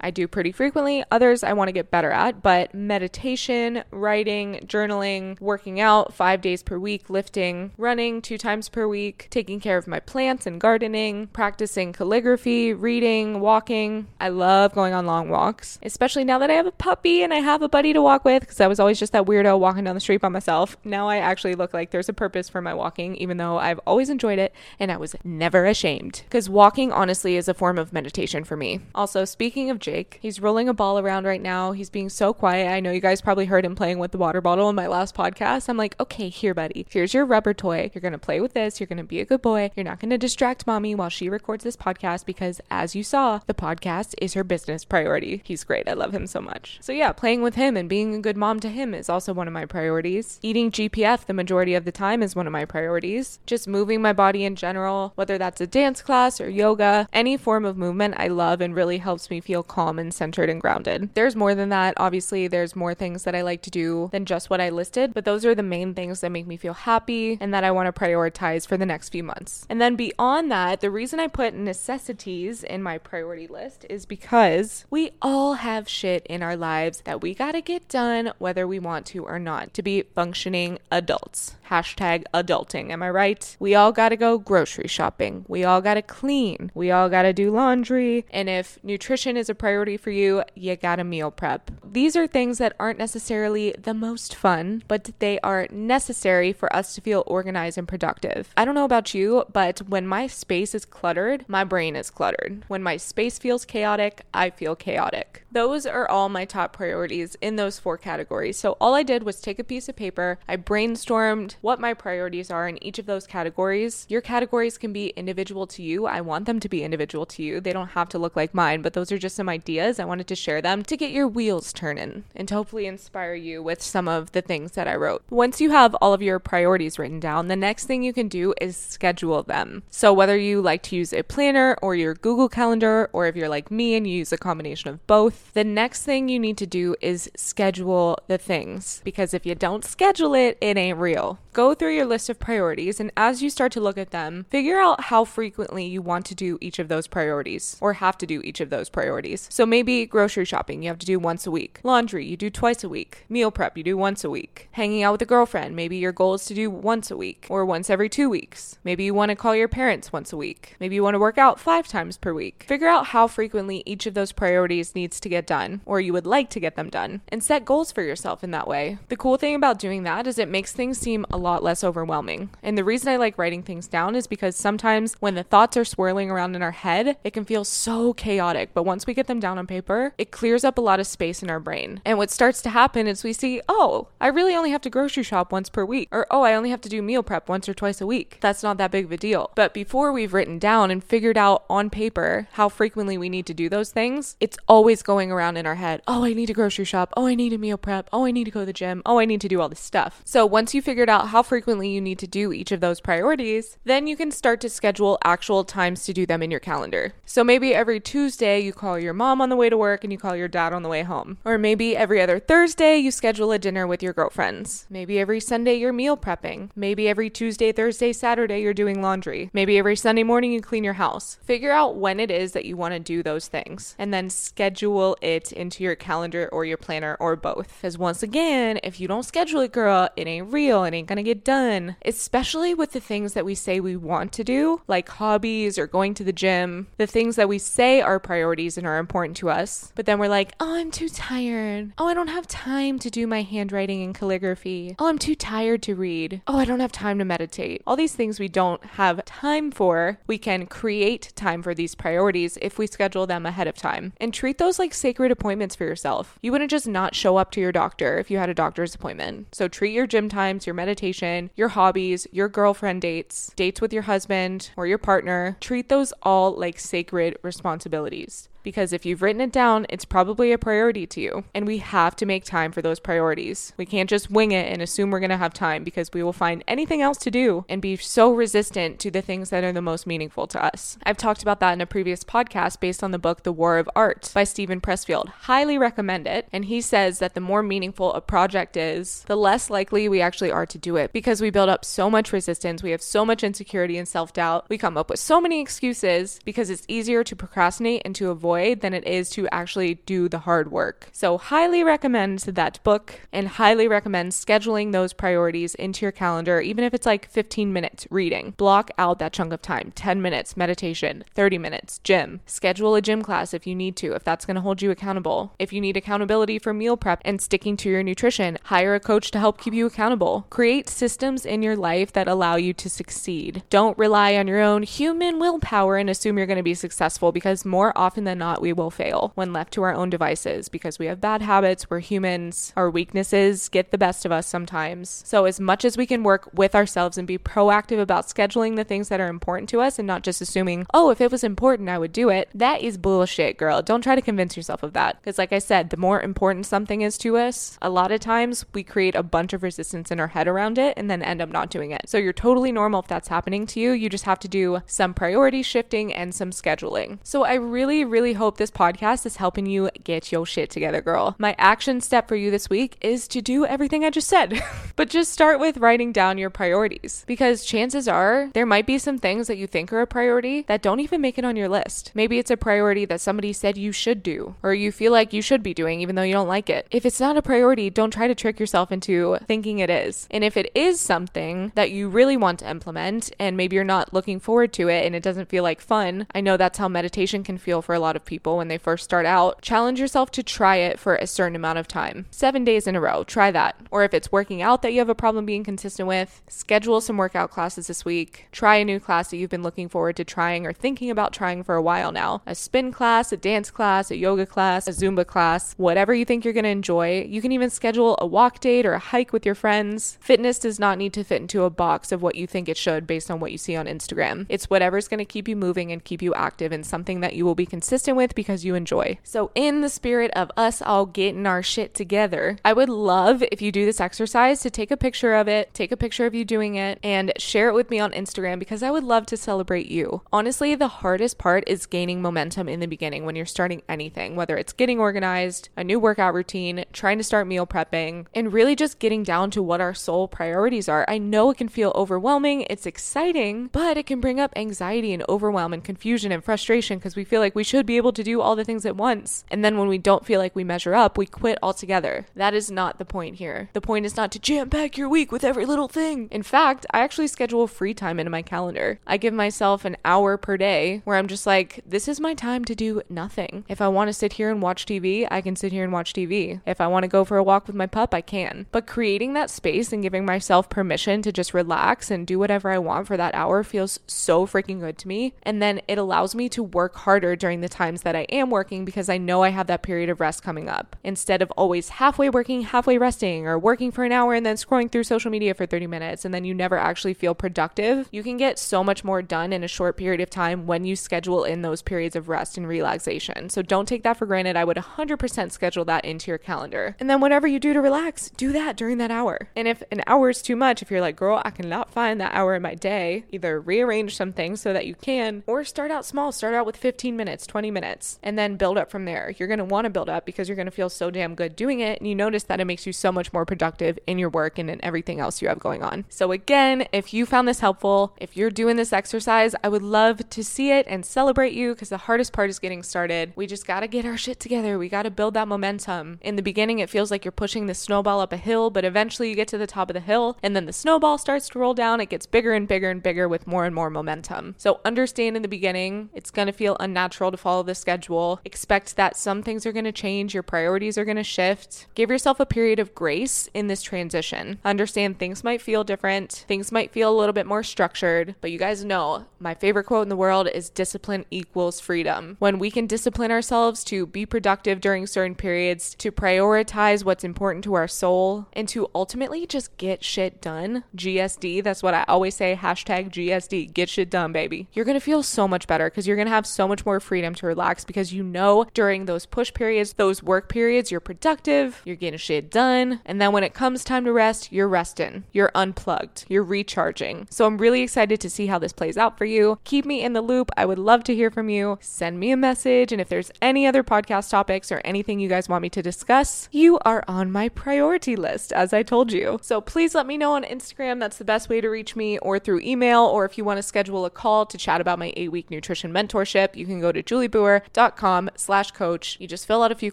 I 0.00 0.10
do 0.10 0.28
pretty 0.28 0.52
frequently. 0.52 1.04
Others 1.10 1.42
I 1.42 1.52
want 1.52 1.68
to 1.68 1.72
get 1.72 1.90
better 1.90 2.10
at, 2.10 2.42
but 2.42 2.74
meditation, 2.74 3.84
writing, 3.90 4.60
journaling, 4.66 5.40
working 5.40 5.80
out 5.80 6.12
five 6.12 6.40
days 6.40 6.62
per 6.62 6.78
week, 6.78 7.08
lifting, 7.08 7.72
running 7.78 8.20
two 8.20 8.38
times 8.38 8.68
per 8.68 8.86
week, 8.86 9.28
taking 9.30 9.60
care 9.60 9.78
of 9.78 9.86
my 9.86 10.00
plants 10.00 10.46
and 10.46 10.60
gardening, 10.60 11.28
practicing 11.28 11.92
calligraphy, 11.92 12.72
reading, 12.72 13.40
walking. 13.40 14.06
I 14.20 14.28
love 14.28 14.74
going 14.74 14.92
on 14.92 15.06
long 15.06 15.28
walks, 15.28 15.78
especially 15.82 16.24
now 16.24 16.38
that 16.38 16.50
I 16.50 16.54
have 16.54 16.66
a 16.66 16.72
puppy 16.72 17.22
and 17.22 17.32
I 17.32 17.38
have 17.38 17.62
a 17.62 17.68
buddy 17.68 17.92
to 17.92 18.02
walk 18.02 18.24
with 18.24 18.40
because 18.40 18.60
I 18.60 18.66
was 18.66 18.80
always 18.80 18.98
just 18.98 19.12
that 19.12 19.24
weirdo 19.24 19.58
walking 19.58 19.84
down 19.84 19.94
the 19.94 20.00
street 20.00 20.20
by 20.20 20.28
myself. 20.28 20.76
Now 20.84 21.08
I 21.08 21.18
actually 21.18 21.54
look 21.54 21.72
like 21.72 21.90
there's 21.90 22.08
a 22.08 22.12
purpose 22.12 22.48
for 22.48 22.60
my 22.60 22.74
walking, 22.74 23.16
even 23.16 23.38
though 23.38 23.58
I've 23.58 23.80
always 23.86 24.10
enjoyed 24.10 24.38
it 24.38 24.52
and 24.78 24.92
I 24.92 24.96
was 24.96 25.16
never 25.24 25.64
ashamed 25.64 26.22
because 26.24 26.50
walking 26.50 26.92
honestly 26.92 27.36
is 27.36 27.48
a 27.48 27.54
form 27.54 27.78
of 27.78 27.92
meditation 27.92 28.44
for 28.44 28.56
me. 28.56 28.80
Also, 28.94 29.24
speaking 29.24 29.70
of 29.70 29.78
Jake. 29.86 30.18
He's 30.20 30.40
rolling 30.40 30.68
a 30.68 30.74
ball 30.74 30.98
around 30.98 31.26
right 31.26 31.40
now. 31.40 31.70
He's 31.70 31.90
being 31.90 32.08
so 32.08 32.34
quiet. 32.34 32.68
I 32.68 32.80
know 32.80 32.90
you 32.90 33.00
guys 33.00 33.20
probably 33.20 33.44
heard 33.44 33.64
him 33.64 33.76
playing 33.76 34.00
with 34.00 34.10
the 34.10 34.18
water 34.18 34.40
bottle 34.40 34.68
in 34.68 34.74
my 34.74 34.88
last 34.88 35.14
podcast. 35.14 35.68
I'm 35.68 35.76
like, 35.76 35.94
okay, 36.00 36.28
here, 36.28 36.54
buddy. 36.54 36.84
Here's 36.90 37.14
your 37.14 37.24
rubber 37.24 37.54
toy. 37.54 37.92
You're 37.94 38.02
going 38.02 38.10
to 38.10 38.18
play 38.18 38.40
with 38.40 38.52
this. 38.52 38.80
You're 38.80 38.88
going 38.88 38.96
to 38.96 39.04
be 39.04 39.20
a 39.20 39.24
good 39.24 39.42
boy. 39.42 39.70
You're 39.76 39.84
not 39.84 40.00
going 40.00 40.10
to 40.10 40.18
distract 40.18 40.66
mommy 40.66 40.96
while 40.96 41.08
she 41.08 41.28
records 41.28 41.62
this 41.62 41.76
podcast 41.76 42.26
because, 42.26 42.60
as 42.68 42.96
you 42.96 43.04
saw, 43.04 43.38
the 43.46 43.54
podcast 43.54 44.16
is 44.20 44.34
her 44.34 44.42
business 44.42 44.84
priority. 44.84 45.40
He's 45.44 45.62
great. 45.62 45.88
I 45.88 45.92
love 45.92 46.12
him 46.12 46.26
so 46.26 46.40
much. 46.40 46.78
So, 46.80 46.90
yeah, 46.90 47.12
playing 47.12 47.42
with 47.42 47.54
him 47.54 47.76
and 47.76 47.88
being 47.88 48.12
a 48.12 48.20
good 48.20 48.36
mom 48.36 48.58
to 48.60 48.68
him 48.68 48.92
is 48.92 49.08
also 49.08 49.32
one 49.32 49.46
of 49.46 49.54
my 49.54 49.66
priorities. 49.66 50.40
Eating 50.42 50.72
GPF 50.72 51.26
the 51.26 51.32
majority 51.32 51.74
of 51.74 51.84
the 51.84 51.92
time 51.92 52.24
is 52.24 52.34
one 52.34 52.48
of 52.48 52.52
my 52.52 52.64
priorities. 52.64 53.38
Just 53.46 53.68
moving 53.68 54.02
my 54.02 54.12
body 54.12 54.44
in 54.44 54.56
general, 54.56 55.12
whether 55.14 55.38
that's 55.38 55.60
a 55.60 55.66
dance 55.68 56.02
class 56.02 56.40
or 56.40 56.50
yoga, 56.50 57.08
any 57.12 57.36
form 57.36 57.64
of 57.64 57.76
movement 57.76 58.16
I 58.18 58.26
love 58.26 58.60
and 58.60 58.74
really 58.74 58.98
helps 58.98 59.30
me 59.30 59.40
feel 59.40 59.62
calm 59.62 59.75
and 59.76 60.12
centered 60.12 60.48
and 60.48 60.60
grounded. 60.60 61.10
There's 61.14 61.36
more 61.36 61.54
than 61.54 61.68
that. 61.68 61.94
Obviously, 61.96 62.48
there's 62.48 62.74
more 62.74 62.94
things 62.94 63.24
that 63.24 63.34
I 63.34 63.42
like 63.42 63.62
to 63.62 63.70
do 63.70 64.08
than 64.12 64.24
just 64.24 64.50
what 64.50 64.60
I 64.60 64.70
listed, 64.70 65.12
but 65.14 65.24
those 65.24 65.44
are 65.44 65.54
the 65.54 65.62
main 65.62 65.94
things 65.94 66.20
that 66.20 66.32
make 66.32 66.46
me 66.46 66.56
feel 66.56 66.72
happy 66.72 67.38
and 67.40 67.52
that 67.52 67.64
I 67.64 67.70
want 67.70 67.94
to 67.94 68.00
prioritize 68.00 68.66
for 68.66 68.76
the 68.76 68.86
next 68.86 69.10
few 69.10 69.22
months. 69.22 69.66
And 69.68 69.80
then 69.80 69.96
beyond 69.96 70.50
that, 70.50 70.80
the 70.80 70.90
reason 70.90 71.20
I 71.20 71.28
put 71.28 71.54
necessities 71.54 72.62
in 72.62 72.82
my 72.82 72.98
priority 72.98 73.46
list 73.46 73.84
is 73.90 74.06
because 74.06 74.84
we 74.90 75.10
all 75.20 75.54
have 75.54 75.88
shit 75.88 76.26
in 76.26 76.42
our 76.42 76.56
lives 76.56 77.02
that 77.02 77.20
we 77.20 77.34
got 77.34 77.52
to 77.52 77.60
get 77.60 77.88
done 77.88 78.32
whether 78.38 78.66
we 78.66 78.78
want 78.78 79.06
to 79.06 79.24
or 79.24 79.38
not 79.38 79.74
to 79.74 79.82
be 79.82 80.02
functioning 80.02 80.78
adults. 80.90 81.56
Hashtag 81.68 82.24
adulting. 82.32 82.90
Am 82.90 83.02
I 83.02 83.10
right? 83.10 83.56
We 83.58 83.74
all 83.74 83.92
got 83.92 84.10
to 84.10 84.16
go 84.16 84.38
grocery 84.38 84.88
shopping. 84.88 85.44
We 85.48 85.64
all 85.64 85.80
got 85.80 85.94
to 85.94 86.02
clean. 86.02 86.70
We 86.74 86.90
all 86.90 87.08
got 87.08 87.22
to 87.22 87.32
do 87.32 87.50
laundry. 87.50 88.24
And 88.30 88.48
if 88.48 88.78
nutrition 88.84 89.36
is 89.36 89.48
a 89.48 89.54
priority 89.66 89.96
for 89.96 90.12
you, 90.12 90.44
you 90.54 90.76
gotta 90.76 91.02
meal 91.02 91.32
prep. 91.32 91.72
These 91.84 92.14
are 92.14 92.28
things 92.28 92.58
that 92.58 92.76
aren't 92.78 93.00
necessarily 93.00 93.74
the 93.76 93.94
most 93.94 94.32
fun, 94.32 94.84
but 94.86 95.10
they 95.18 95.40
are 95.40 95.66
necessary 95.72 96.52
for 96.52 96.72
us 96.72 96.94
to 96.94 97.00
feel 97.00 97.24
organized 97.26 97.76
and 97.76 97.88
productive. 97.88 98.52
I 98.56 98.64
don't 98.64 98.76
know 98.76 98.84
about 98.84 99.12
you, 99.12 99.44
but 99.52 99.80
when 99.88 100.06
my 100.06 100.28
space 100.28 100.72
is 100.72 100.84
cluttered, 100.84 101.44
my 101.48 101.64
brain 101.64 101.96
is 101.96 102.10
cluttered. 102.10 102.62
When 102.68 102.80
my 102.80 102.96
space 102.96 103.40
feels 103.40 103.64
chaotic, 103.64 104.22
I 104.32 104.50
feel 104.50 104.76
chaotic. 104.76 105.44
Those 105.50 105.84
are 105.84 106.08
all 106.08 106.28
my 106.28 106.44
top 106.44 106.72
priorities 106.72 107.36
in 107.40 107.56
those 107.56 107.80
four 107.80 107.96
categories. 107.96 108.56
So 108.56 108.76
all 108.80 108.94
I 108.94 109.02
did 109.02 109.24
was 109.24 109.40
take 109.40 109.58
a 109.58 109.64
piece 109.64 109.88
of 109.88 109.96
paper, 109.96 110.38
I 110.46 110.58
brainstormed 110.58 111.56
what 111.60 111.80
my 111.80 111.92
priorities 111.92 112.52
are 112.52 112.68
in 112.68 112.80
each 112.84 113.00
of 113.00 113.06
those 113.06 113.26
categories. 113.26 114.06
Your 114.08 114.20
categories 114.20 114.78
can 114.78 114.92
be 114.92 115.08
individual 115.16 115.66
to 115.68 115.82
you. 115.82 116.06
I 116.06 116.20
want 116.20 116.46
them 116.46 116.60
to 116.60 116.68
be 116.68 116.84
individual 116.84 117.26
to 117.26 117.42
you. 117.42 117.60
They 117.60 117.72
don't 117.72 117.88
have 117.88 118.10
to 118.10 118.18
look 118.18 118.36
like 118.36 118.54
mine, 118.54 118.82
but 118.82 118.92
those 118.92 119.10
are 119.10 119.18
just 119.18 119.34
some 119.34 119.48
ideas. 119.56 119.98
I 119.98 120.04
wanted 120.04 120.26
to 120.28 120.36
share 120.36 120.60
them 120.60 120.82
to 120.84 120.96
get 120.96 121.10
your 121.10 121.26
wheels 121.26 121.72
turning 121.72 122.24
and 122.34 122.46
to 122.48 122.54
hopefully 122.54 122.86
inspire 122.86 123.34
you 123.34 123.62
with 123.62 123.82
some 123.82 124.06
of 124.06 124.32
the 124.32 124.42
things 124.42 124.72
that 124.72 124.86
I 124.86 124.94
wrote. 124.96 125.22
Once 125.30 125.60
you 125.60 125.70
have 125.70 125.94
all 125.96 126.12
of 126.12 126.22
your 126.22 126.38
priorities 126.38 126.98
written 126.98 127.20
down, 127.20 127.48
the 127.48 127.56
next 127.56 127.86
thing 127.86 128.02
you 128.02 128.12
can 128.12 128.28
do 128.28 128.54
is 128.60 128.76
schedule 128.76 129.42
them. 129.42 129.82
So 129.90 130.12
whether 130.12 130.36
you 130.36 130.60
like 130.60 130.82
to 130.84 130.96
use 130.96 131.12
a 131.12 131.22
planner 131.22 131.76
or 131.80 131.94
your 131.94 132.14
Google 132.14 132.48
Calendar, 132.48 133.08
or 133.12 133.26
if 133.26 133.34
you're 133.34 133.48
like 133.48 133.70
me 133.70 133.94
and 133.94 134.06
you 134.06 134.18
use 134.18 134.32
a 134.32 134.38
combination 134.38 134.90
of 134.90 135.06
both, 135.06 135.52
the 135.54 135.64
next 135.64 136.02
thing 136.02 136.28
you 136.28 136.38
need 136.38 136.58
to 136.58 136.66
do 136.66 136.94
is 137.00 137.30
schedule 137.36 138.18
the 138.26 138.38
things. 138.38 139.00
Because 139.04 139.32
if 139.32 139.46
you 139.46 139.54
don't 139.54 139.84
schedule 139.84 140.34
it, 140.34 140.58
it 140.60 140.76
ain't 140.76 140.98
real. 140.98 141.38
Go 141.52 141.72
through 141.72 141.94
your 141.94 142.04
list 142.04 142.28
of 142.28 142.38
priorities, 142.38 143.00
and 143.00 143.10
as 143.16 143.42
you 143.42 143.48
start 143.48 143.72
to 143.72 143.80
look 143.80 143.96
at 143.96 144.10
them, 144.10 144.44
figure 144.50 144.78
out 144.78 145.04
how 145.04 145.24
frequently 145.24 145.86
you 145.86 146.02
want 146.02 146.26
to 146.26 146.34
do 146.34 146.58
each 146.60 146.78
of 146.78 146.88
those 146.88 147.06
priorities 147.06 147.78
or 147.80 147.94
have 147.94 148.18
to 148.18 148.26
do 148.26 148.42
each 148.42 148.60
of 148.60 148.68
those 148.68 148.90
priorities. 148.90 149.45
So 149.48 149.66
maybe 149.66 150.06
grocery 150.06 150.44
shopping, 150.44 150.82
you 150.82 150.88
have 150.88 150.98
to 150.98 151.06
do 151.06 151.18
once 151.18 151.46
a 151.46 151.50
week. 151.50 151.80
Laundry, 151.82 152.26
you 152.26 152.36
do 152.36 152.50
twice 152.50 152.84
a 152.84 152.88
week. 152.88 153.24
Meal 153.28 153.50
prep, 153.50 153.76
you 153.76 153.84
do 153.84 153.96
once 153.96 154.24
a 154.24 154.30
week. 154.30 154.68
Hanging 154.72 155.02
out 155.02 155.12
with 155.12 155.22
a 155.22 155.26
girlfriend, 155.26 155.76
maybe 155.76 155.96
your 155.96 156.12
goal 156.12 156.34
is 156.34 156.44
to 156.46 156.54
do 156.54 156.70
once 156.70 157.10
a 157.10 157.16
week 157.16 157.46
or 157.48 157.64
once 157.64 157.90
every 157.90 158.08
two 158.08 158.28
weeks. 158.28 158.78
Maybe 158.84 159.04
you 159.04 159.14
want 159.14 159.30
to 159.30 159.36
call 159.36 159.54
your 159.54 159.68
parents 159.68 160.12
once 160.12 160.32
a 160.32 160.36
week. 160.36 160.76
Maybe 160.80 160.94
you 160.94 161.02
want 161.02 161.14
to 161.14 161.20
work 161.20 161.38
out 161.38 161.60
five 161.60 161.88
times 161.88 162.16
per 162.16 162.32
week. 162.32 162.64
Figure 162.68 162.88
out 162.88 163.06
how 163.06 163.26
frequently 163.26 163.82
each 163.86 164.06
of 164.06 164.14
those 164.14 164.32
priorities 164.32 164.94
needs 164.94 165.20
to 165.20 165.28
get 165.28 165.46
done 165.46 165.80
or 165.84 166.00
you 166.00 166.12
would 166.12 166.26
like 166.26 166.50
to 166.50 166.60
get 166.60 166.76
them 166.76 166.90
done 166.90 167.20
and 167.28 167.42
set 167.42 167.64
goals 167.64 167.92
for 167.92 168.02
yourself 168.02 168.42
in 168.42 168.50
that 168.50 168.68
way. 168.68 168.98
The 169.08 169.16
cool 169.16 169.36
thing 169.36 169.54
about 169.54 169.78
doing 169.78 170.02
that 170.04 170.26
is 170.26 170.38
it 170.38 170.48
makes 170.48 170.72
things 170.72 170.98
seem 170.98 171.24
a 171.30 171.36
lot 171.36 171.62
less 171.62 171.84
overwhelming. 171.84 172.50
And 172.62 172.76
the 172.76 172.84
reason 172.84 173.08
I 173.08 173.16
like 173.16 173.38
writing 173.38 173.62
things 173.62 173.88
down 173.88 174.14
is 174.14 174.26
because 174.26 174.56
sometimes 174.56 175.14
when 175.20 175.34
the 175.34 175.42
thoughts 175.42 175.76
are 175.76 175.84
swirling 175.84 176.30
around 176.30 176.56
in 176.56 176.62
our 176.62 176.72
head, 176.72 177.16
it 177.24 177.32
can 177.32 177.44
feel 177.44 177.64
so 177.64 178.12
chaotic. 178.12 178.70
But 178.74 178.84
once 178.84 179.06
we 179.06 179.14
get 179.14 179.26
them 179.26 179.35
down 179.40 179.58
on 179.58 179.66
paper, 179.66 180.14
it 180.18 180.30
clears 180.30 180.64
up 180.64 180.78
a 180.78 180.80
lot 180.80 181.00
of 181.00 181.06
space 181.06 181.42
in 181.42 181.50
our 181.50 181.60
brain. 181.60 182.00
And 182.04 182.18
what 182.18 182.30
starts 182.30 182.62
to 182.62 182.70
happen 182.70 183.06
is 183.06 183.24
we 183.24 183.32
see, 183.32 183.60
oh, 183.68 184.08
I 184.20 184.28
really 184.28 184.54
only 184.54 184.70
have 184.70 184.80
to 184.82 184.90
grocery 184.90 185.22
shop 185.22 185.52
once 185.52 185.68
per 185.68 185.84
week. 185.84 186.08
Or, 186.12 186.26
oh, 186.30 186.42
I 186.42 186.54
only 186.54 186.70
have 186.70 186.80
to 186.82 186.88
do 186.88 187.02
meal 187.02 187.22
prep 187.22 187.48
once 187.48 187.68
or 187.68 187.74
twice 187.74 188.00
a 188.00 188.06
week. 188.06 188.38
That's 188.40 188.62
not 188.62 188.78
that 188.78 188.90
big 188.90 189.06
of 189.06 189.12
a 189.12 189.16
deal. 189.16 189.50
But 189.54 189.74
before 189.74 190.12
we've 190.12 190.34
written 190.34 190.58
down 190.58 190.90
and 190.90 191.02
figured 191.02 191.38
out 191.38 191.64
on 191.68 191.90
paper 191.90 192.48
how 192.52 192.68
frequently 192.68 193.18
we 193.18 193.28
need 193.28 193.46
to 193.46 193.54
do 193.54 193.68
those 193.68 193.90
things, 193.90 194.36
it's 194.40 194.58
always 194.68 195.02
going 195.02 195.30
around 195.30 195.56
in 195.56 195.66
our 195.66 195.74
head, 195.74 196.02
oh, 196.06 196.24
I 196.24 196.32
need 196.32 196.46
to 196.46 196.52
grocery 196.52 196.84
shop. 196.84 197.12
Oh, 197.16 197.26
I 197.26 197.34
need 197.34 197.52
a 197.52 197.58
meal 197.58 197.78
prep. 197.78 198.08
Oh, 198.12 198.24
I 198.24 198.30
need 198.30 198.44
to 198.44 198.50
go 198.50 198.60
to 198.60 198.66
the 198.66 198.72
gym. 198.72 199.02
Oh, 199.04 199.18
I 199.18 199.24
need 199.24 199.40
to 199.40 199.48
do 199.48 199.60
all 199.60 199.68
this 199.68 199.80
stuff. 199.80 200.22
So 200.24 200.46
once 200.46 200.74
you 200.74 200.82
figured 200.82 201.10
out 201.10 201.28
how 201.28 201.42
frequently 201.42 201.88
you 201.88 202.00
need 202.00 202.18
to 202.20 202.26
do 202.26 202.52
each 202.52 202.72
of 202.72 202.80
those 202.80 203.00
priorities, 203.00 203.78
then 203.84 204.06
you 204.06 204.16
can 204.16 204.30
start 204.30 204.60
to 204.60 204.68
schedule 204.68 205.18
actual 205.24 205.64
times 205.64 206.04
to 206.04 206.12
do 206.12 206.26
them 206.26 206.42
in 206.42 206.50
your 206.50 206.60
calendar. 206.60 207.12
So 207.24 207.42
maybe 207.44 207.74
every 207.74 208.00
Tuesday 208.00 208.60
you 208.60 208.72
call 208.72 208.98
your 208.98 209.12
mom 209.12 209.25
on 209.26 209.48
the 209.48 209.56
way 209.56 209.68
to 209.68 209.76
work 209.76 210.04
and 210.04 210.12
you 210.12 210.18
call 210.18 210.36
your 210.36 210.48
dad 210.48 210.72
on 210.72 210.82
the 210.82 210.88
way 210.88 211.02
home. 211.02 211.38
Or 211.44 211.58
maybe 211.58 211.96
every 211.96 212.20
other 212.20 212.38
Thursday 212.38 212.96
you 212.96 213.10
schedule 213.10 213.52
a 213.52 213.58
dinner 213.58 213.86
with 213.86 214.02
your 214.02 214.12
girlfriends. 214.12 214.86
Maybe 214.88 215.18
every 215.18 215.40
Sunday 215.40 215.74
you're 215.74 215.92
meal 215.92 216.16
prepping. 216.16 216.70
Maybe 216.76 217.08
every 217.08 217.28
Tuesday, 217.28 217.72
Thursday, 217.72 218.12
Saturday 218.12 218.60
you're 218.60 218.72
doing 218.72 219.02
laundry. 219.02 219.50
Maybe 219.52 219.78
every 219.78 219.96
Sunday 219.96 220.22
morning 220.22 220.52
you 220.52 220.60
clean 220.60 220.84
your 220.84 220.94
house. 220.94 221.38
Figure 221.42 221.72
out 221.72 221.96
when 221.96 222.20
it 222.20 222.30
is 222.30 222.52
that 222.52 222.64
you 222.64 222.76
want 222.76 222.94
to 222.94 223.00
do 223.00 223.22
those 223.22 223.48
things 223.48 223.96
and 223.98 224.14
then 224.14 224.30
schedule 224.30 225.16
it 225.20 225.50
into 225.50 225.82
your 225.82 225.96
calendar 225.96 226.48
or 226.52 226.64
your 226.64 226.76
planner 226.76 227.16
or 227.18 227.34
both. 227.34 227.74
Because 227.76 227.98
once 227.98 228.22
again, 228.22 228.78
if 228.84 229.00
you 229.00 229.08
don't 229.08 229.24
schedule 229.24 229.60
it, 229.60 229.72
girl, 229.72 230.08
it 230.14 230.26
ain't 230.26 230.52
real. 230.52 230.84
It 230.84 230.94
ain't 230.94 231.08
gonna 231.08 231.22
get 231.22 231.44
done. 231.44 231.96
Especially 232.04 232.74
with 232.74 232.92
the 232.92 233.00
things 233.00 233.32
that 233.32 233.44
we 233.44 233.54
say 233.54 233.80
we 233.80 233.96
want 233.96 234.32
to 234.34 234.44
do, 234.44 234.82
like 234.86 235.08
hobbies 235.08 235.78
or 235.78 235.86
going 235.86 236.14
to 236.14 236.24
the 236.24 236.32
gym, 236.32 236.86
the 236.96 237.06
things 237.06 237.36
that 237.36 237.48
we 237.48 237.58
say 237.58 238.00
are 238.00 238.20
priorities 238.20 238.78
and 238.78 238.86
are 238.86 238.98
important 238.98 239.15
to 239.16 239.48
us. 239.48 239.92
But 239.94 240.04
then 240.04 240.18
we're 240.18 240.28
like, 240.28 240.52
oh, 240.60 240.74
I'm 240.74 240.90
too 240.90 241.08
tired. 241.08 241.92
Oh, 241.96 242.06
I 242.06 242.14
don't 242.14 242.28
have 242.28 242.46
time 242.46 242.98
to 242.98 243.10
do 243.10 243.26
my 243.26 243.42
handwriting 243.42 244.02
and 244.02 244.14
calligraphy. 244.14 244.94
Oh, 244.98 245.08
I'm 245.08 245.18
too 245.18 245.34
tired 245.34 245.82
to 245.84 245.94
read. 245.94 246.42
Oh, 246.46 246.58
I 246.58 246.66
don't 246.66 246.80
have 246.80 246.92
time 246.92 247.18
to 247.18 247.24
meditate. 247.24 247.82
All 247.86 247.96
these 247.96 248.14
things 248.14 248.38
we 248.38 248.48
don't 248.48 248.84
have 248.84 249.24
time 249.24 249.70
for, 249.70 250.18
we 250.26 250.36
can 250.36 250.66
create 250.66 251.32
time 251.34 251.62
for 251.62 251.74
these 251.74 251.94
priorities 251.94 252.58
if 252.60 252.78
we 252.78 252.86
schedule 252.86 253.26
them 253.26 253.46
ahead 253.46 253.66
of 253.66 253.76
time 253.76 254.12
and 254.20 254.34
treat 254.34 254.58
those 254.58 254.78
like 254.78 254.92
sacred 254.92 255.32
appointments 255.32 255.74
for 255.74 255.84
yourself. 255.84 256.38
You 256.42 256.52
wouldn't 256.52 256.70
just 256.70 256.86
not 256.86 257.14
show 257.14 257.38
up 257.38 257.50
to 257.52 257.60
your 257.60 257.72
doctor 257.72 258.18
if 258.18 258.30
you 258.30 258.36
had 258.36 258.50
a 258.50 258.54
doctor's 258.54 258.94
appointment. 258.94 259.54
So 259.54 259.66
treat 259.66 259.94
your 259.94 260.06
gym 260.06 260.28
times, 260.28 260.66
your 260.66 260.74
meditation, 260.74 261.50
your 261.56 261.68
hobbies, 261.68 262.26
your 262.32 262.48
girlfriend 262.48 263.00
dates, 263.00 263.52
dates 263.56 263.80
with 263.80 263.92
your 263.92 264.02
husband 264.02 264.70
or 264.76 264.86
your 264.86 264.98
partner, 264.98 265.56
treat 265.60 265.88
those 265.88 266.12
all 266.22 266.52
like 266.52 266.78
sacred 266.78 267.38
responsibilities 267.42 268.48
because 268.66 268.92
if 268.92 269.06
you've 269.06 269.22
written 269.22 269.40
it 269.40 269.52
down, 269.52 269.86
it's 269.88 270.04
probably 270.04 270.50
a 270.50 270.58
priority 270.58 271.06
to 271.06 271.20
you. 271.20 271.44
And 271.54 271.68
we 271.68 271.78
have 271.78 272.16
to 272.16 272.26
make 272.26 272.44
time 272.44 272.72
for 272.72 272.82
those 272.82 272.98
priorities. 272.98 273.72
We 273.76 273.86
can't 273.86 274.10
just 274.10 274.28
wing 274.28 274.50
it 274.50 274.72
and 274.72 274.82
assume 274.82 275.12
we're 275.12 275.20
going 275.20 275.30
to 275.30 275.36
have 275.36 275.54
time 275.54 275.84
because 275.84 276.10
we 276.12 276.20
will 276.20 276.32
find 276.32 276.64
anything 276.66 277.00
else 277.00 277.16
to 277.18 277.30
do 277.30 277.64
and 277.68 277.80
be 277.80 277.96
so 277.96 278.32
resistant 278.32 278.98
to 278.98 279.10
the 279.12 279.22
things 279.22 279.50
that 279.50 279.62
are 279.62 279.70
the 279.70 279.80
most 279.80 280.04
meaningful 280.04 280.48
to 280.48 280.60
us. 280.60 280.98
I've 281.06 281.16
talked 281.16 281.42
about 281.42 281.60
that 281.60 281.74
in 281.74 281.80
a 281.80 281.86
previous 281.86 282.24
podcast 282.24 282.80
based 282.80 283.04
on 283.04 283.12
the 283.12 283.20
book 283.20 283.44
The 283.44 283.52
War 283.52 283.78
of 283.78 283.88
Art 283.94 284.32
by 284.34 284.42
Steven 284.42 284.80
Pressfield. 284.80 285.28
Highly 285.28 285.78
recommend 285.78 286.26
it. 286.26 286.48
And 286.52 286.64
he 286.64 286.80
says 286.80 287.20
that 287.20 287.34
the 287.34 287.40
more 287.40 287.62
meaningful 287.62 288.14
a 288.14 288.20
project 288.20 288.76
is, 288.76 289.22
the 289.28 289.36
less 289.36 289.70
likely 289.70 290.08
we 290.08 290.20
actually 290.20 290.50
are 290.50 290.66
to 290.66 290.76
do 290.76 290.96
it 290.96 291.12
because 291.12 291.40
we 291.40 291.50
build 291.50 291.68
up 291.68 291.84
so 291.84 292.10
much 292.10 292.32
resistance. 292.32 292.82
We 292.82 292.90
have 292.90 293.00
so 293.00 293.24
much 293.24 293.44
insecurity 293.44 293.96
and 293.96 294.08
self 294.08 294.32
doubt. 294.32 294.66
We 294.68 294.76
come 294.76 294.96
up 294.96 295.08
with 295.08 295.20
so 295.20 295.40
many 295.40 295.60
excuses 295.60 296.40
because 296.44 296.68
it's 296.68 296.84
easier 296.88 297.22
to 297.22 297.36
procrastinate 297.36 298.02
and 298.04 298.12
to 298.16 298.30
avoid 298.30 298.55
than 298.56 298.94
it 298.94 299.06
is 299.06 299.30
to 299.30 299.48
actually 299.52 299.94
do 300.06 300.28
the 300.28 300.40
hard 300.40 300.70
work. 300.70 301.08
So, 301.12 301.38
highly 301.38 301.82
recommend 301.82 302.40
that 302.40 302.82
book 302.82 303.20
and 303.32 303.48
highly 303.48 303.88
recommend 303.88 304.32
scheduling 304.32 304.92
those 304.92 305.12
priorities 305.12 305.74
into 305.74 306.04
your 306.04 306.12
calendar, 306.12 306.60
even 306.60 306.84
if 306.84 306.94
it's 306.94 307.06
like 307.06 307.28
15 307.28 307.72
minutes 307.72 308.06
reading. 308.10 308.54
Block 308.56 308.90
out 308.98 309.18
that 309.18 309.32
chunk 309.32 309.52
of 309.52 309.62
time 309.62 309.92
10 309.94 310.22
minutes 310.22 310.56
meditation, 310.56 311.24
30 311.34 311.58
minutes 311.58 311.98
gym. 312.04 312.40
Schedule 312.46 312.94
a 312.94 313.02
gym 313.02 313.22
class 313.22 313.52
if 313.52 313.66
you 313.66 313.74
need 313.74 313.96
to, 313.96 314.12
if 314.12 314.24
that's 314.24 314.46
going 314.46 314.54
to 314.54 314.60
hold 314.60 314.82
you 314.82 314.90
accountable. 314.90 315.52
If 315.58 315.72
you 315.72 315.80
need 315.80 315.96
accountability 315.96 316.58
for 316.58 316.72
meal 316.72 316.96
prep 316.96 317.20
and 317.24 317.40
sticking 317.40 317.76
to 317.78 317.90
your 317.90 318.02
nutrition, 318.02 318.58
hire 318.64 318.94
a 318.94 319.00
coach 319.00 319.30
to 319.32 319.38
help 319.38 319.60
keep 319.60 319.74
you 319.74 319.86
accountable. 319.86 320.46
Create 320.50 320.88
systems 320.88 321.44
in 321.44 321.62
your 321.62 321.76
life 321.76 322.12
that 322.12 322.28
allow 322.28 322.56
you 322.56 322.72
to 322.74 322.88
succeed. 322.88 323.62
Don't 323.70 323.98
rely 323.98 324.36
on 324.36 324.48
your 324.48 324.60
own 324.60 324.82
human 324.82 325.38
willpower 325.38 325.96
and 325.96 326.08
assume 326.08 326.38
you're 326.38 326.46
going 326.46 326.56
to 326.56 326.62
be 326.62 326.74
successful 326.74 327.32
because 327.32 327.64
more 327.64 327.92
often 327.96 328.24
than 328.24 328.38
not, 328.38 328.45
not, 328.46 328.62
we 328.62 328.72
will 328.72 328.90
fail 328.90 329.32
when 329.34 329.52
left 329.52 329.72
to 329.72 329.82
our 329.82 329.92
own 329.92 330.08
devices 330.08 330.68
because 330.68 330.98
we 330.98 331.06
have 331.06 331.20
bad 331.20 331.42
habits, 331.42 331.90
we're 331.90 331.98
humans, 331.98 332.72
our 332.76 332.88
weaknesses 332.88 333.68
get 333.68 333.90
the 333.90 333.98
best 333.98 334.24
of 334.24 334.30
us 334.30 334.46
sometimes. 334.46 335.22
So, 335.26 335.46
as 335.46 335.58
much 335.58 335.84
as 335.84 335.96
we 335.96 336.06
can 336.06 336.22
work 336.22 336.48
with 336.52 336.74
ourselves 336.74 337.18
and 337.18 337.26
be 337.26 337.38
proactive 337.38 338.00
about 338.00 338.28
scheduling 338.28 338.76
the 338.76 338.84
things 338.84 339.08
that 339.08 339.20
are 339.20 339.28
important 339.28 339.68
to 339.70 339.80
us 339.80 339.98
and 339.98 340.06
not 340.06 340.22
just 340.22 340.40
assuming, 340.40 340.86
oh, 340.94 341.10
if 341.10 341.20
it 341.20 341.32
was 341.32 341.42
important, 341.42 341.88
I 341.88 341.98
would 341.98 342.12
do 342.12 342.28
it, 342.28 342.48
that 342.54 342.82
is 342.82 342.98
bullshit, 342.98 343.58
girl. 343.58 343.82
Don't 343.82 344.02
try 344.02 344.14
to 344.14 344.22
convince 344.22 344.56
yourself 344.56 344.84
of 344.84 344.92
that. 344.92 345.20
Because, 345.20 345.38
like 345.38 345.52
I 345.52 345.58
said, 345.58 345.90
the 345.90 345.96
more 345.96 346.20
important 346.20 346.66
something 346.66 347.00
is 347.00 347.18
to 347.18 347.36
us, 347.36 347.78
a 347.82 347.90
lot 347.90 348.12
of 348.12 348.20
times 348.20 348.64
we 348.72 348.84
create 348.84 349.16
a 349.16 349.24
bunch 349.24 349.52
of 349.52 349.64
resistance 349.64 350.12
in 350.12 350.20
our 350.20 350.28
head 350.28 350.46
around 350.46 350.78
it 350.78 350.94
and 350.96 351.10
then 351.10 351.22
end 351.22 351.42
up 351.42 351.50
not 351.50 351.70
doing 351.70 351.90
it. 351.90 352.02
So, 352.06 352.16
you're 352.18 352.32
totally 352.32 352.70
normal 352.70 353.00
if 353.00 353.08
that's 353.08 353.28
happening 353.28 353.66
to 353.66 353.80
you. 353.80 353.90
You 353.90 354.08
just 354.08 354.24
have 354.24 354.38
to 354.40 354.48
do 354.48 354.82
some 354.86 355.14
priority 355.14 355.62
shifting 355.62 356.14
and 356.14 356.32
some 356.32 356.50
scheduling. 356.50 357.18
So, 357.24 357.42
I 357.42 357.54
really, 357.54 358.04
really 358.04 358.35
hope 358.36 358.56
this 358.56 358.70
podcast 358.70 359.26
is 359.26 359.36
helping 359.36 359.66
you 359.66 359.90
get 360.04 360.30
your 360.32 360.46
shit 360.46 360.70
together, 360.70 361.02
girl. 361.02 361.34
My 361.38 361.54
action 361.58 362.00
step 362.00 362.28
for 362.28 362.36
you 362.36 362.50
this 362.50 362.70
week 362.70 362.96
is 363.00 363.26
to 363.28 363.42
do 363.42 363.66
everything 363.66 364.04
I 364.04 364.10
just 364.10 364.28
said, 364.28 364.62
but 364.96 365.10
just 365.10 365.32
start 365.32 365.60
with 365.60 365.78
writing 365.78 366.12
down 366.12 366.38
your 366.38 366.50
priorities 366.50 367.24
because 367.26 367.64
chances 367.64 368.06
are 368.08 368.50
there 368.54 368.64
might 368.64 368.86
be 368.86 368.98
some 368.98 369.18
things 369.18 369.48
that 369.48 369.58
you 369.58 369.66
think 369.66 369.92
are 369.92 370.00
a 370.00 370.06
priority 370.06 370.62
that 370.68 370.82
don't 370.82 371.00
even 371.00 371.20
make 371.20 371.38
it 371.38 371.44
on 371.44 371.56
your 371.56 371.68
list. 371.68 372.12
Maybe 372.14 372.38
it's 372.38 372.50
a 372.50 372.56
priority 372.56 373.04
that 373.06 373.20
somebody 373.20 373.52
said 373.52 373.76
you 373.76 373.92
should 373.92 374.22
do 374.22 374.54
or 374.62 374.74
you 374.74 374.92
feel 374.92 375.12
like 375.12 375.32
you 375.32 375.42
should 375.42 375.62
be 375.62 375.74
doing 375.74 376.00
even 376.00 376.14
though 376.14 376.22
you 376.22 376.32
don't 376.32 376.48
like 376.48 376.70
it. 376.70 376.86
If 376.90 377.04
it's 377.04 377.20
not 377.20 377.36
a 377.36 377.42
priority, 377.42 377.90
don't 377.90 378.12
try 378.12 378.28
to 378.28 378.34
trick 378.34 378.60
yourself 378.60 378.92
into 378.92 379.38
thinking 379.46 379.78
it 379.78 379.90
is. 379.90 380.26
And 380.30 380.44
if 380.44 380.56
it 380.56 380.70
is 380.74 381.00
something 381.00 381.72
that 381.74 381.90
you 381.90 382.08
really 382.08 382.36
want 382.36 382.60
to 382.60 382.70
implement 382.70 383.32
and 383.38 383.56
maybe 383.56 383.76
you're 383.76 383.84
not 383.84 384.12
looking 384.12 384.40
forward 384.40 384.72
to 384.74 384.88
it 384.88 385.04
and 385.06 385.14
it 385.14 385.22
doesn't 385.22 385.48
feel 385.48 385.62
like 385.62 385.80
fun, 385.80 386.26
I 386.34 386.40
know 386.40 386.56
that's 386.56 386.78
how 386.78 386.88
meditation 386.88 387.42
can 387.42 387.58
feel 387.58 387.82
for 387.82 387.94
a 387.94 388.00
lot 388.00 388.15
lot 388.16 388.22
of 388.22 388.24
people 388.24 388.56
when 388.56 388.68
they 388.68 388.78
first 388.78 389.04
start 389.04 389.26
out, 389.26 389.60
challenge 389.60 390.00
yourself 390.00 390.30
to 390.30 390.42
try 390.42 390.76
it 390.76 390.98
for 390.98 391.16
a 391.16 391.26
certain 391.26 391.54
amount 391.54 391.78
of 391.78 391.86
time. 391.86 392.24
Seven 392.30 392.64
days 392.64 392.86
in 392.86 392.96
a 392.96 393.00
row, 393.00 393.24
try 393.24 393.50
that. 393.50 393.76
Or 393.90 394.04
if 394.04 394.14
it's 394.14 394.32
working 394.32 394.62
out 394.62 394.80
that 394.80 394.92
you 394.94 395.00
have 395.00 395.10
a 395.10 395.14
problem 395.14 395.44
being 395.44 395.64
consistent 395.64 396.08
with, 396.08 396.40
schedule 396.48 397.02
some 397.02 397.18
workout 397.18 397.50
classes 397.50 397.88
this 397.88 398.06
week. 398.06 398.46
Try 398.52 398.76
a 398.76 398.86
new 398.86 398.98
class 398.98 399.28
that 399.28 399.36
you've 399.36 399.50
been 399.50 399.62
looking 399.62 399.90
forward 399.90 400.16
to 400.16 400.24
trying 400.24 400.66
or 400.66 400.72
thinking 400.72 401.10
about 401.10 401.34
trying 401.34 401.62
for 401.62 401.74
a 401.74 401.82
while 401.82 402.10
now. 402.10 402.40
A 402.46 402.54
spin 402.54 402.90
class, 402.90 403.32
a 403.32 403.36
dance 403.36 403.70
class, 403.70 404.10
a 404.10 404.16
yoga 404.16 404.46
class, 404.46 404.88
a 404.88 404.92
Zumba 404.92 405.26
class, 405.26 405.74
whatever 405.76 406.14
you 406.14 406.24
think 406.24 406.42
you're 406.42 406.54
going 406.54 406.64
to 406.64 406.70
enjoy. 406.70 407.22
You 407.28 407.42
can 407.42 407.52
even 407.52 407.68
schedule 407.68 408.16
a 408.18 408.26
walk 408.26 408.60
date 408.60 408.86
or 408.86 408.94
a 408.94 408.98
hike 408.98 409.34
with 409.34 409.44
your 409.44 409.54
friends. 409.54 410.16
Fitness 410.22 410.58
does 410.58 410.78
not 410.78 410.96
need 410.96 411.12
to 411.12 411.24
fit 411.24 411.42
into 411.42 411.64
a 411.64 411.70
box 411.70 412.12
of 412.12 412.22
what 412.22 412.36
you 412.36 412.46
think 412.46 412.66
it 412.70 412.78
should 412.78 413.06
based 413.06 413.30
on 413.30 413.40
what 413.40 413.52
you 413.52 413.58
see 413.58 413.76
on 413.76 413.84
Instagram. 413.84 414.46
It's 414.48 414.70
whatever's 414.70 415.06
going 415.08 415.18
to 415.18 415.26
keep 415.26 415.48
you 415.48 415.56
moving 415.56 415.92
and 415.92 416.02
keep 416.02 416.22
you 416.22 416.32
active 416.32 416.72
and 416.72 416.86
something 416.86 417.20
that 417.20 417.34
you 417.34 417.44
will 417.44 417.54
be 417.54 417.66
consistent 417.66 418.05
with 418.14 418.34
because 418.34 418.64
you 418.64 418.74
enjoy. 418.74 419.18
So, 419.24 419.50
in 419.54 419.80
the 419.80 419.88
spirit 419.88 420.30
of 420.36 420.52
us 420.56 420.80
all 420.80 421.06
getting 421.06 421.46
our 421.46 421.62
shit 421.62 421.94
together, 421.94 422.58
I 422.64 422.72
would 422.72 422.88
love 422.88 423.42
if 423.50 423.60
you 423.60 423.72
do 423.72 423.84
this 423.84 424.00
exercise 424.00 424.60
to 424.60 424.70
take 424.70 424.90
a 424.90 424.96
picture 424.96 425.34
of 425.34 425.48
it, 425.48 425.74
take 425.74 425.90
a 425.90 425.96
picture 425.96 426.26
of 426.26 426.34
you 426.34 426.44
doing 426.44 426.76
it, 426.76 426.98
and 427.02 427.32
share 427.38 427.68
it 427.68 427.74
with 427.74 427.90
me 427.90 427.98
on 427.98 428.12
Instagram 428.12 428.58
because 428.58 428.82
I 428.82 428.90
would 428.90 429.02
love 429.02 429.26
to 429.26 429.36
celebrate 429.36 429.90
you. 429.90 430.22
Honestly, 430.32 430.74
the 430.74 430.88
hardest 430.88 431.38
part 431.38 431.64
is 431.66 431.86
gaining 431.86 432.22
momentum 432.22 432.68
in 432.68 432.80
the 432.80 432.86
beginning 432.86 433.24
when 433.24 433.34
you're 433.34 433.46
starting 433.46 433.82
anything, 433.88 434.36
whether 434.36 434.56
it's 434.56 434.72
getting 434.72 435.00
organized, 435.00 435.70
a 435.76 435.82
new 435.82 435.98
workout 435.98 436.34
routine, 436.34 436.84
trying 436.92 437.18
to 437.18 437.24
start 437.24 437.46
meal 437.46 437.66
prepping, 437.66 438.26
and 438.34 438.52
really 438.52 438.76
just 438.76 438.98
getting 438.98 439.22
down 439.22 439.50
to 439.50 439.62
what 439.62 439.80
our 439.80 439.94
sole 439.94 440.28
priorities 440.28 440.88
are. 440.88 441.04
I 441.08 441.18
know 441.18 441.50
it 441.50 441.56
can 441.56 441.68
feel 441.68 441.92
overwhelming, 441.94 442.66
it's 442.68 442.86
exciting, 442.86 443.68
but 443.72 443.96
it 443.96 444.06
can 444.06 444.20
bring 444.20 444.38
up 444.38 444.52
anxiety 444.54 445.12
and 445.12 445.24
overwhelm 445.28 445.72
and 445.72 445.82
confusion 445.82 446.32
and 446.32 446.44
frustration 446.44 446.98
because 446.98 447.16
we 447.16 447.24
feel 447.24 447.40
like 447.40 447.54
we 447.54 447.64
should 447.64 447.86
be 447.86 447.95
able 447.96 448.12
to 448.12 448.22
do 448.22 448.40
all 448.40 448.56
the 448.56 448.64
things 448.64 448.86
at 448.86 448.96
once. 448.96 449.44
And 449.50 449.64
then 449.64 449.78
when 449.78 449.88
we 449.88 449.98
don't 449.98 450.26
feel 450.26 450.40
like 450.40 450.54
we 450.54 450.64
measure 450.64 450.94
up, 450.94 451.16
we 451.16 451.26
quit 451.26 451.58
altogether. 451.62 452.26
That 452.34 452.54
is 452.54 452.70
not 452.70 452.98
the 452.98 453.04
point 453.04 453.36
here. 453.36 453.70
The 453.72 453.80
point 453.80 454.06
is 454.06 454.16
not 454.16 454.32
to 454.32 454.38
jam 454.38 454.70
pack 454.70 454.96
your 454.96 455.08
week 455.08 455.32
with 455.32 455.44
every 455.44 455.66
little 455.66 455.88
thing. 455.88 456.28
In 456.30 456.42
fact, 456.42 456.86
I 456.90 457.00
actually 457.00 457.28
schedule 457.28 457.66
free 457.66 457.94
time 457.94 458.18
into 458.18 458.30
my 458.30 458.42
calendar. 458.42 458.98
I 459.06 459.16
give 459.16 459.34
myself 459.34 459.84
an 459.84 459.96
hour 460.04 460.36
per 460.36 460.56
day 460.56 461.02
where 461.04 461.16
I'm 461.16 461.28
just 461.28 461.46
like, 461.46 461.80
this 461.86 462.08
is 462.08 462.20
my 462.20 462.34
time 462.34 462.64
to 462.64 462.74
do 462.74 463.02
nothing. 463.08 463.64
If 463.68 463.80
I 463.80 463.88
want 463.88 464.08
to 464.08 464.12
sit 464.12 464.34
here 464.34 464.50
and 464.50 464.62
watch 464.62 464.86
TV, 464.86 465.26
I 465.30 465.40
can 465.40 465.56
sit 465.56 465.72
here 465.72 465.84
and 465.84 465.92
watch 465.92 466.12
TV. 466.12 466.60
If 466.66 466.80
I 466.80 466.86
want 466.86 467.04
to 467.04 467.08
go 467.08 467.24
for 467.24 467.36
a 467.36 467.42
walk 467.42 467.66
with 467.66 467.76
my 467.76 467.86
pup, 467.86 468.14
I 468.14 468.20
can. 468.20 468.66
But 468.72 468.86
creating 468.86 469.34
that 469.34 469.50
space 469.50 469.92
and 469.92 470.02
giving 470.02 470.24
myself 470.24 470.68
permission 470.68 471.22
to 471.22 471.32
just 471.32 471.54
relax 471.54 472.10
and 472.10 472.26
do 472.26 472.38
whatever 472.38 472.70
I 472.70 472.78
want 472.78 473.06
for 473.06 473.16
that 473.16 473.34
hour 473.34 473.62
feels 473.62 474.00
so 474.06 474.46
freaking 474.46 474.80
good 474.80 474.98
to 474.98 475.08
me. 475.08 475.34
And 475.42 475.62
then 475.62 475.80
it 475.88 475.98
allows 475.98 476.34
me 476.34 476.48
to 476.50 476.62
work 476.62 476.96
harder 476.96 477.36
during 477.36 477.60
the 477.60 477.68
times 477.86 478.02
that 478.02 478.16
I 478.16 478.26
am 478.30 478.50
working 478.50 478.84
because 478.84 479.08
I 479.08 479.16
know 479.16 479.44
I 479.44 479.50
have 479.50 479.68
that 479.68 479.82
period 479.82 480.10
of 480.10 480.18
rest 480.20 480.42
coming 480.42 480.68
up. 480.68 480.96
Instead 481.04 481.40
of 481.40 481.52
always 481.52 481.88
halfway 481.88 482.28
working, 482.28 482.62
halfway 482.62 482.98
resting, 482.98 483.46
or 483.46 483.58
working 483.58 483.92
for 483.92 484.02
an 484.02 484.10
hour 484.10 484.34
and 484.34 484.44
then 484.44 484.56
scrolling 484.56 484.90
through 484.90 485.04
social 485.04 485.30
media 485.30 485.54
for 485.54 485.66
30 485.66 485.86
minutes 485.86 486.24
and 486.24 486.34
then 486.34 486.44
you 486.44 486.52
never 486.52 486.76
actually 486.76 487.14
feel 487.14 487.32
productive, 487.34 488.08
you 488.10 488.24
can 488.24 488.36
get 488.36 488.58
so 488.58 488.82
much 488.82 489.04
more 489.04 489.22
done 489.22 489.52
in 489.52 489.62
a 489.62 489.68
short 489.68 489.96
period 489.96 490.20
of 490.20 490.28
time 490.28 490.66
when 490.66 490.84
you 490.84 490.96
schedule 490.96 491.44
in 491.44 491.62
those 491.62 491.80
periods 491.80 492.16
of 492.16 492.28
rest 492.28 492.56
and 492.56 492.66
relaxation. 492.66 493.48
So 493.50 493.62
don't 493.62 493.86
take 493.86 494.02
that 494.02 494.16
for 494.16 494.26
granted. 494.26 494.56
I 494.56 494.64
would 494.64 494.76
100% 494.76 495.52
schedule 495.52 495.84
that 495.84 496.04
into 496.04 496.32
your 496.32 496.38
calendar. 496.38 496.96
And 496.98 497.08
then 497.08 497.20
whatever 497.20 497.46
you 497.46 497.60
do 497.60 497.72
to 497.72 497.80
relax, 497.80 498.30
do 498.30 498.50
that 498.52 498.76
during 498.76 498.98
that 498.98 499.12
hour. 499.12 499.48
And 499.54 499.68
if 499.68 499.84
an 499.92 500.02
hour 500.08 500.28
is 500.30 500.42
too 500.42 500.56
much, 500.56 500.82
if 500.82 500.90
you're 500.90 501.00
like, 501.00 501.14
girl, 501.14 501.40
I 501.44 501.50
cannot 501.50 501.92
find 501.92 502.20
that 502.20 502.34
hour 502.34 502.56
in 502.56 502.62
my 502.62 502.74
day, 502.74 503.26
either 503.30 503.60
rearrange 503.60 504.16
some 504.16 504.32
things 504.32 504.60
so 504.60 504.72
that 504.72 504.86
you 504.86 504.96
can, 504.96 505.44
or 505.46 505.62
start 505.62 505.92
out 505.92 506.04
small. 506.04 506.32
Start 506.32 506.54
out 506.54 506.66
with 506.66 506.76
15 506.76 507.16
minutes, 507.16 507.46
20 507.46 507.70
minutes, 507.70 507.75
and 508.22 508.38
then 508.38 508.56
build 508.56 508.78
up 508.78 508.90
from 508.90 509.04
there. 509.04 509.34
You're 509.38 509.48
going 509.48 509.58
to 509.58 509.64
want 509.64 509.84
to 509.84 509.90
build 509.90 510.08
up 510.08 510.26
because 510.26 510.48
you're 510.48 510.56
going 510.56 510.66
to 510.66 510.72
feel 510.72 510.88
so 510.88 511.10
damn 511.10 511.34
good 511.34 511.56
doing 511.56 511.80
it. 511.80 512.00
And 512.00 512.08
you 512.08 512.14
notice 512.14 512.44
that 512.44 512.60
it 512.60 512.64
makes 512.64 512.86
you 512.86 512.92
so 512.92 513.12
much 513.12 513.32
more 513.32 513.44
productive 513.44 513.98
in 514.06 514.18
your 514.18 514.30
work 514.30 514.58
and 514.58 514.70
in 514.70 514.84
everything 514.84 515.20
else 515.20 515.42
you 515.42 515.48
have 515.48 515.58
going 515.58 515.82
on. 515.82 516.04
So, 516.08 516.32
again, 516.32 516.86
if 516.92 517.12
you 517.12 517.26
found 517.26 517.48
this 517.48 517.60
helpful, 517.60 518.14
if 518.18 518.36
you're 518.36 518.50
doing 518.50 518.76
this 518.76 518.92
exercise, 518.92 519.54
I 519.62 519.68
would 519.68 519.82
love 519.82 520.28
to 520.30 520.44
see 520.44 520.70
it 520.70 520.86
and 520.88 521.04
celebrate 521.04 521.52
you 521.52 521.74
because 521.74 521.88
the 521.88 521.96
hardest 521.98 522.32
part 522.32 522.50
is 522.50 522.58
getting 522.58 522.82
started. 522.82 523.32
We 523.36 523.46
just 523.46 523.66
got 523.66 523.80
to 523.80 523.88
get 523.88 524.04
our 524.04 524.16
shit 524.16 524.40
together. 524.40 524.78
We 524.78 524.88
got 524.88 525.02
to 525.02 525.10
build 525.10 525.34
that 525.34 525.48
momentum. 525.48 526.18
In 526.22 526.36
the 526.36 526.42
beginning, 526.42 526.78
it 526.78 526.90
feels 526.90 527.10
like 527.10 527.24
you're 527.24 527.32
pushing 527.32 527.66
the 527.66 527.74
snowball 527.74 528.20
up 528.20 528.32
a 528.32 528.36
hill, 528.36 528.70
but 528.70 528.84
eventually 528.84 529.28
you 529.28 529.34
get 529.34 529.48
to 529.48 529.58
the 529.58 529.66
top 529.66 529.90
of 529.90 529.94
the 529.94 530.00
hill 530.00 530.38
and 530.42 530.54
then 530.54 530.66
the 530.66 530.72
snowball 530.72 531.18
starts 531.18 531.48
to 531.50 531.58
roll 531.58 531.74
down. 531.74 532.00
It 532.00 532.08
gets 532.08 532.26
bigger 532.26 532.52
and 532.52 532.68
bigger 532.68 532.90
and 532.90 533.02
bigger 533.02 533.28
with 533.28 533.46
more 533.46 533.64
and 533.64 533.74
more 533.74 533.90
momentum. 533.90 534.54
So, 534.58 534.80
understand 534.84 535.36
in 535.36 535.42
the 535.42 535.48
beginning, 535.48 536.10
it's 536.14 536.30
going 536.30 536.46
to 536.46 536.52
feel 536.52 536.76
unnatural 536.80 537.30
to 537.30 537.36
follow 537.36 537.62
the 537.66 537.74
schedule. 537.74 538.40
Expect 538.44 538.96
that 538.96 539.16
some 539.16 539.42
things 539.42 539.66
are 539.66 539.72
going 539.72 539.84
to 539.84 539.92
change, 539.92 540.34
your 540.34 540.42
priorities 540.42 540.96
are 540.96 541.04
going 541.04 541.16
to 541.16 541.24
shift. 541.24 541.86
Give 541.94 542.10
yourself 542.10 542.40
a 542.40 542.46
period 542.46 542.78
of 542.78 542.94
grace 542.94 543.48
in 543.52 543.66
this 543.66 543.82
transition. 543.82 544.58
Understand 544.64 545.18
things 545.18 545.44
might 545.44 545.60
feel 545.60 545.84
different, 545.84 546.44
things 546.48 546.72
might 546.72 546.92
feel 546.92 547.12
a 547.12 547.18
little 547.18 547.32
bit 547.32 547.46
more 547.46 547.62
structured, 547.62 548.34
but 548.40 548.50
you 548.50 548.58
guys 548.58 548.84
know 548.84 549.26
my 549.38 549.54
favorite 549.54 549.84
quote 549.84 550.02
in 550.02 550.08
the 550.08 550.16
world 550.16 550.48
is 550.48 550.70
discipline 550.70 551.24
equals 551.30 551.80
freedom. 551.80 552.36
When 552.38 552.58
we 552.58 552.70
can 552.70 552.86
discipline 552.86 553.30
ourselves 553.30 553.84
to 553.84 554.06
be 554.06 554.24
productive 554.24 554.80
during 554.80 555.06
certain 555.06 555.34
periods, 555.34 555.94
to 555.96 556.10
prioritize 556.10 557.04
what's 557.04 557.24
important 557.24 557.64
to 557.64 557.74
our 557.74 557.88
soul, 557.88 558.46
and 558.52 558.68
to 558.68 558.88
ultimately 558.94 559.46
just 559.46 559.76
get 559.76 560.02
shit 560.02 560.40
done, 560.40 560.84
GSD, 560.96 561.62
that's 561.62 561.82
what 561.82 561.94
I 561.94 562.04
always 562.08 562.34
say, 562.34 562.56
hashtag 562.60 563.10
GSD, 563.10 563.72
get 563.72 563.88
shit 563.88 564.10
done, 564.10 564.32
baby. 564.32 564.68
You're 564.72 564.84
gonna 564.84 565.00
feel 565.00 565.22
so 565.22 565.46
much 565.46 565.66
better 565.66 565.90
because 565.90 566.06
you're 566.06 566.16
gonna 566.16 566.30
have 566.30 566.46
so 566.46 566.66
much 566.66 566.86
more 566.86 567.00
freedom 567.00 567.34
to 567.34 567.46
because 567.84 568.12
you 568.12 568.22
know 568.22 568.66
during 568.74 569.06
those 569.06 569.26
push 569.26 569.52
periods, 569.52 569.94
those 569.94 570.22
work 570.22 570.48
periods, 570.48 570.90
you're 570.90 571.00
productive, 571.00 571.82
you're 571.84 571.96
getting 571.96 572.18
shit 572.18 572.50
done, 572.50 573.00
and 573.04 573.20
then 573.20 573.32
when 573.32 573.42
it 573.42 573.54
comes 573.54 573.82
time 573.82 574.04
to 574.04 574.12
rest, 574.12 574.52
you're 574.52 574.68
resting, 574.68 575.24
you're 575.32 575.50
unplugged, 575.54 576.24
you're 576.28 576.44
recharging. 576.44 577.26
So 577.30 577.46
I'm 577.46 577.58
really 577.58 577.82
excited 577.82 578.20
to 578.20 578.30
see 578.30 578.46
how 578.46 578.58
this 578.58 578.72
plays 578.72 578.96
out 578.96 579.18
for 579.18 579.24
you. 579.24 579.58
Keep 579.64 579.86
me 579.86 580.02
in 580.02 580.12
the 580.12 580.20
loop. 580.20 580.50
I 580.56 580.66
would 580.66 580.78
love 580.78 581.02
to 581.04 581.14
hear 581.14 581.30
from 581.30 581.48
you. 581.48 581.78
Send 581.80 582.20
me 582.20 582.30
a 582.30 582.36
message, 582.36 582.92
and 582.92 583.00
if 583.00 583.08
there's 583.08 583.32
any 583.40 583.66
other 583.66 583.82
podcast 583.82 584.30
topics 584.30 584.70
or 584.70 584.80
anything 584.84 585.18
you 585.18 585.28
guys 585.28 585.48
want 585.48 585.62
me 585.62 585.70
to 585.70 585.82
discuss, 585.82 586.48
you 586.52 586.78
are 586.84 587.02
on 587.08 587.32
my 587.32 587.48
priority 587.48 588.16
list, 588.16 588.52
as 588.52 588.72
I 588.72 588.82
told 588.82 589.12
you. 589.12 589.38
So 589.42 589.60
please 589.60 589.94
let 589.94 590.06
me 590.06 590.18
know 590.18 590.32
on 590.32 590.44
Instagram. 590.44 591.00
That's 591.00 591.18
the 591.18 591.24
best 591.24 591.48
way 591.48 591.60
to 591.60 591.68
reach 591.68 591.96
me, 591.96 592.18
or 592.18 592.38
through 592.38 592.60
email, 592.60 593.02
or 593.02 593.24
if 593.24 593.38
you 593.38 593.44
want 593.44 593.58
to 593.58 593.62
schedule 593.62 594.04
a 594.04 594.10
call 594.10 594.44
to 594.46 594.58
chat 594.58 594.80
about 594.80 594.98
my 594.98 595.12
eight-week 595.16 595.50
nutrition 595.50 595.92
mentorship, 595.92 596.54
you 596.56 596.66
can 596.66 596.80
go 596.80 596.92
to 596.92 597.02
julieboer.com 597.46 598.30
slash 598.36 598.70
coach. 598.72 599.16
You 599.20 599.26
just 599.26 599.46
fill 599.46 599.62
out 599.62 599.72
a 599.72 599.76
few 599.76 599.92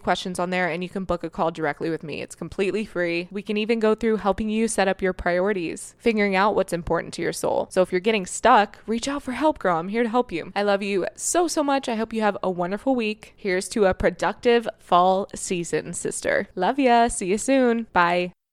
questions 0.00 0.38
on 0.38 0.50
there 0.50 0.68
and 0.68 0.82
you 0.82 0.88
can 0.88 1.04
book 1.04 1.24
a 1.24 1.30
call 1.30 1.50
directly 1.50 1.90
with 1.90 2.02
me. 2.02 2.20
It's 2.22 2.34
completely 2.34 2.84
free. 2.84 3.28
We 3.30 3.42
can 3.42 3.56
even 3.56 3.80
go 3.80 3.94
through 3.94 4.18
helping 4.18 4.48
you 4.48 4.68
set 4.68 4.88
up 4.88 5.02
your 5.02 5.12
priorities, 5.12 5.94
figuring 5.98 6.36
out 6.36 6.54
what's 6.54 6.72
important 6.72 7.14
to 7.14 7.22
your 7.22 7.32
soul. 7.32 7.68
So 7.70 7.82
if 7.82 7.92
you're 7.92 8.00
getting 8.00 8.26
stuck, 8.26 8.78
reach 8.86 9.08
out 9.08 9.22
for 9.22 9.32
help, 9.32 9.58
girl. 9.58 9.78
I'm 9.78 9.88
here 9.88 10.02
to 10.02 10.08
help 10.08 10.32
you. 10.32 10.52
I 10.54 10.62
love 10.62 10.82
you 10.82 11.06
so, 11.16 11.48
so 11.48 11.62
much. 11.62 11.88
I 11.88 11.96
hope 11.96 12.12
you 12.12 12.20
have 12.22 12.36
a 12.42 12.50
wonderful 12.50 12.94
week. 12.94 13.34
Here's 13.36 13.68
to 13.70 13.86
a 13.86 13.94
productive 13.94 14.68
fall 14.78 15.28
season, 15.34 15.92
sister. 15.92 16.48
Love 16.54 16.78
ya. 16.78 17.08
See 17.08 17.26
you 17.26 17.38
soon. 17.38 17.86
Bye. 17.92 18.43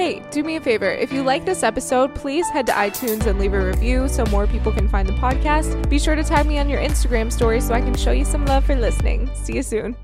Hey, 0.00 0.22
do 0.30 0.42
me 0.42 0.56
a 0.56 0.60
favor. 0.62 0.90
If 0.90 1.12
you 1.12 1.22
like 1.22 1.44
this 1.44 1.62
episode, 1.62 2.14
please 2.14 2.48
head 2.48 2.64
to 2.68 2.72
iTunes 2.72 3.26
and 3.26 3.38
leave 3.38 3.52
a 3.52 3.62
review 3.62 4.08
so 4.08 4.24
more 4.30 4.46
people 4.46 4.72
can 4.72 4.88
find 4.88 5.06
the 5.06 5.12
podcast. 5.12 5.90
Be 5.90 5.98
sure 5.98 6.14
to 6.14 6.24
tag 6.24 6.46
me 6.46 6.58
on 6.58 6.70
your 6.70 6.80
Instagram 6.80 7.30
story 7.30 7.60
so 7.60 7.74
I 7.74 7.82
can 7.82 7.94
show 7.94 8.10
you 8.10 8.24
some 8.24 8.46
love 8.46 8.64
for 8.64 8.74
listening. 8.74 9.28
See 9.34 9.56
you 9.56 9.62
soon. 9.62 9.94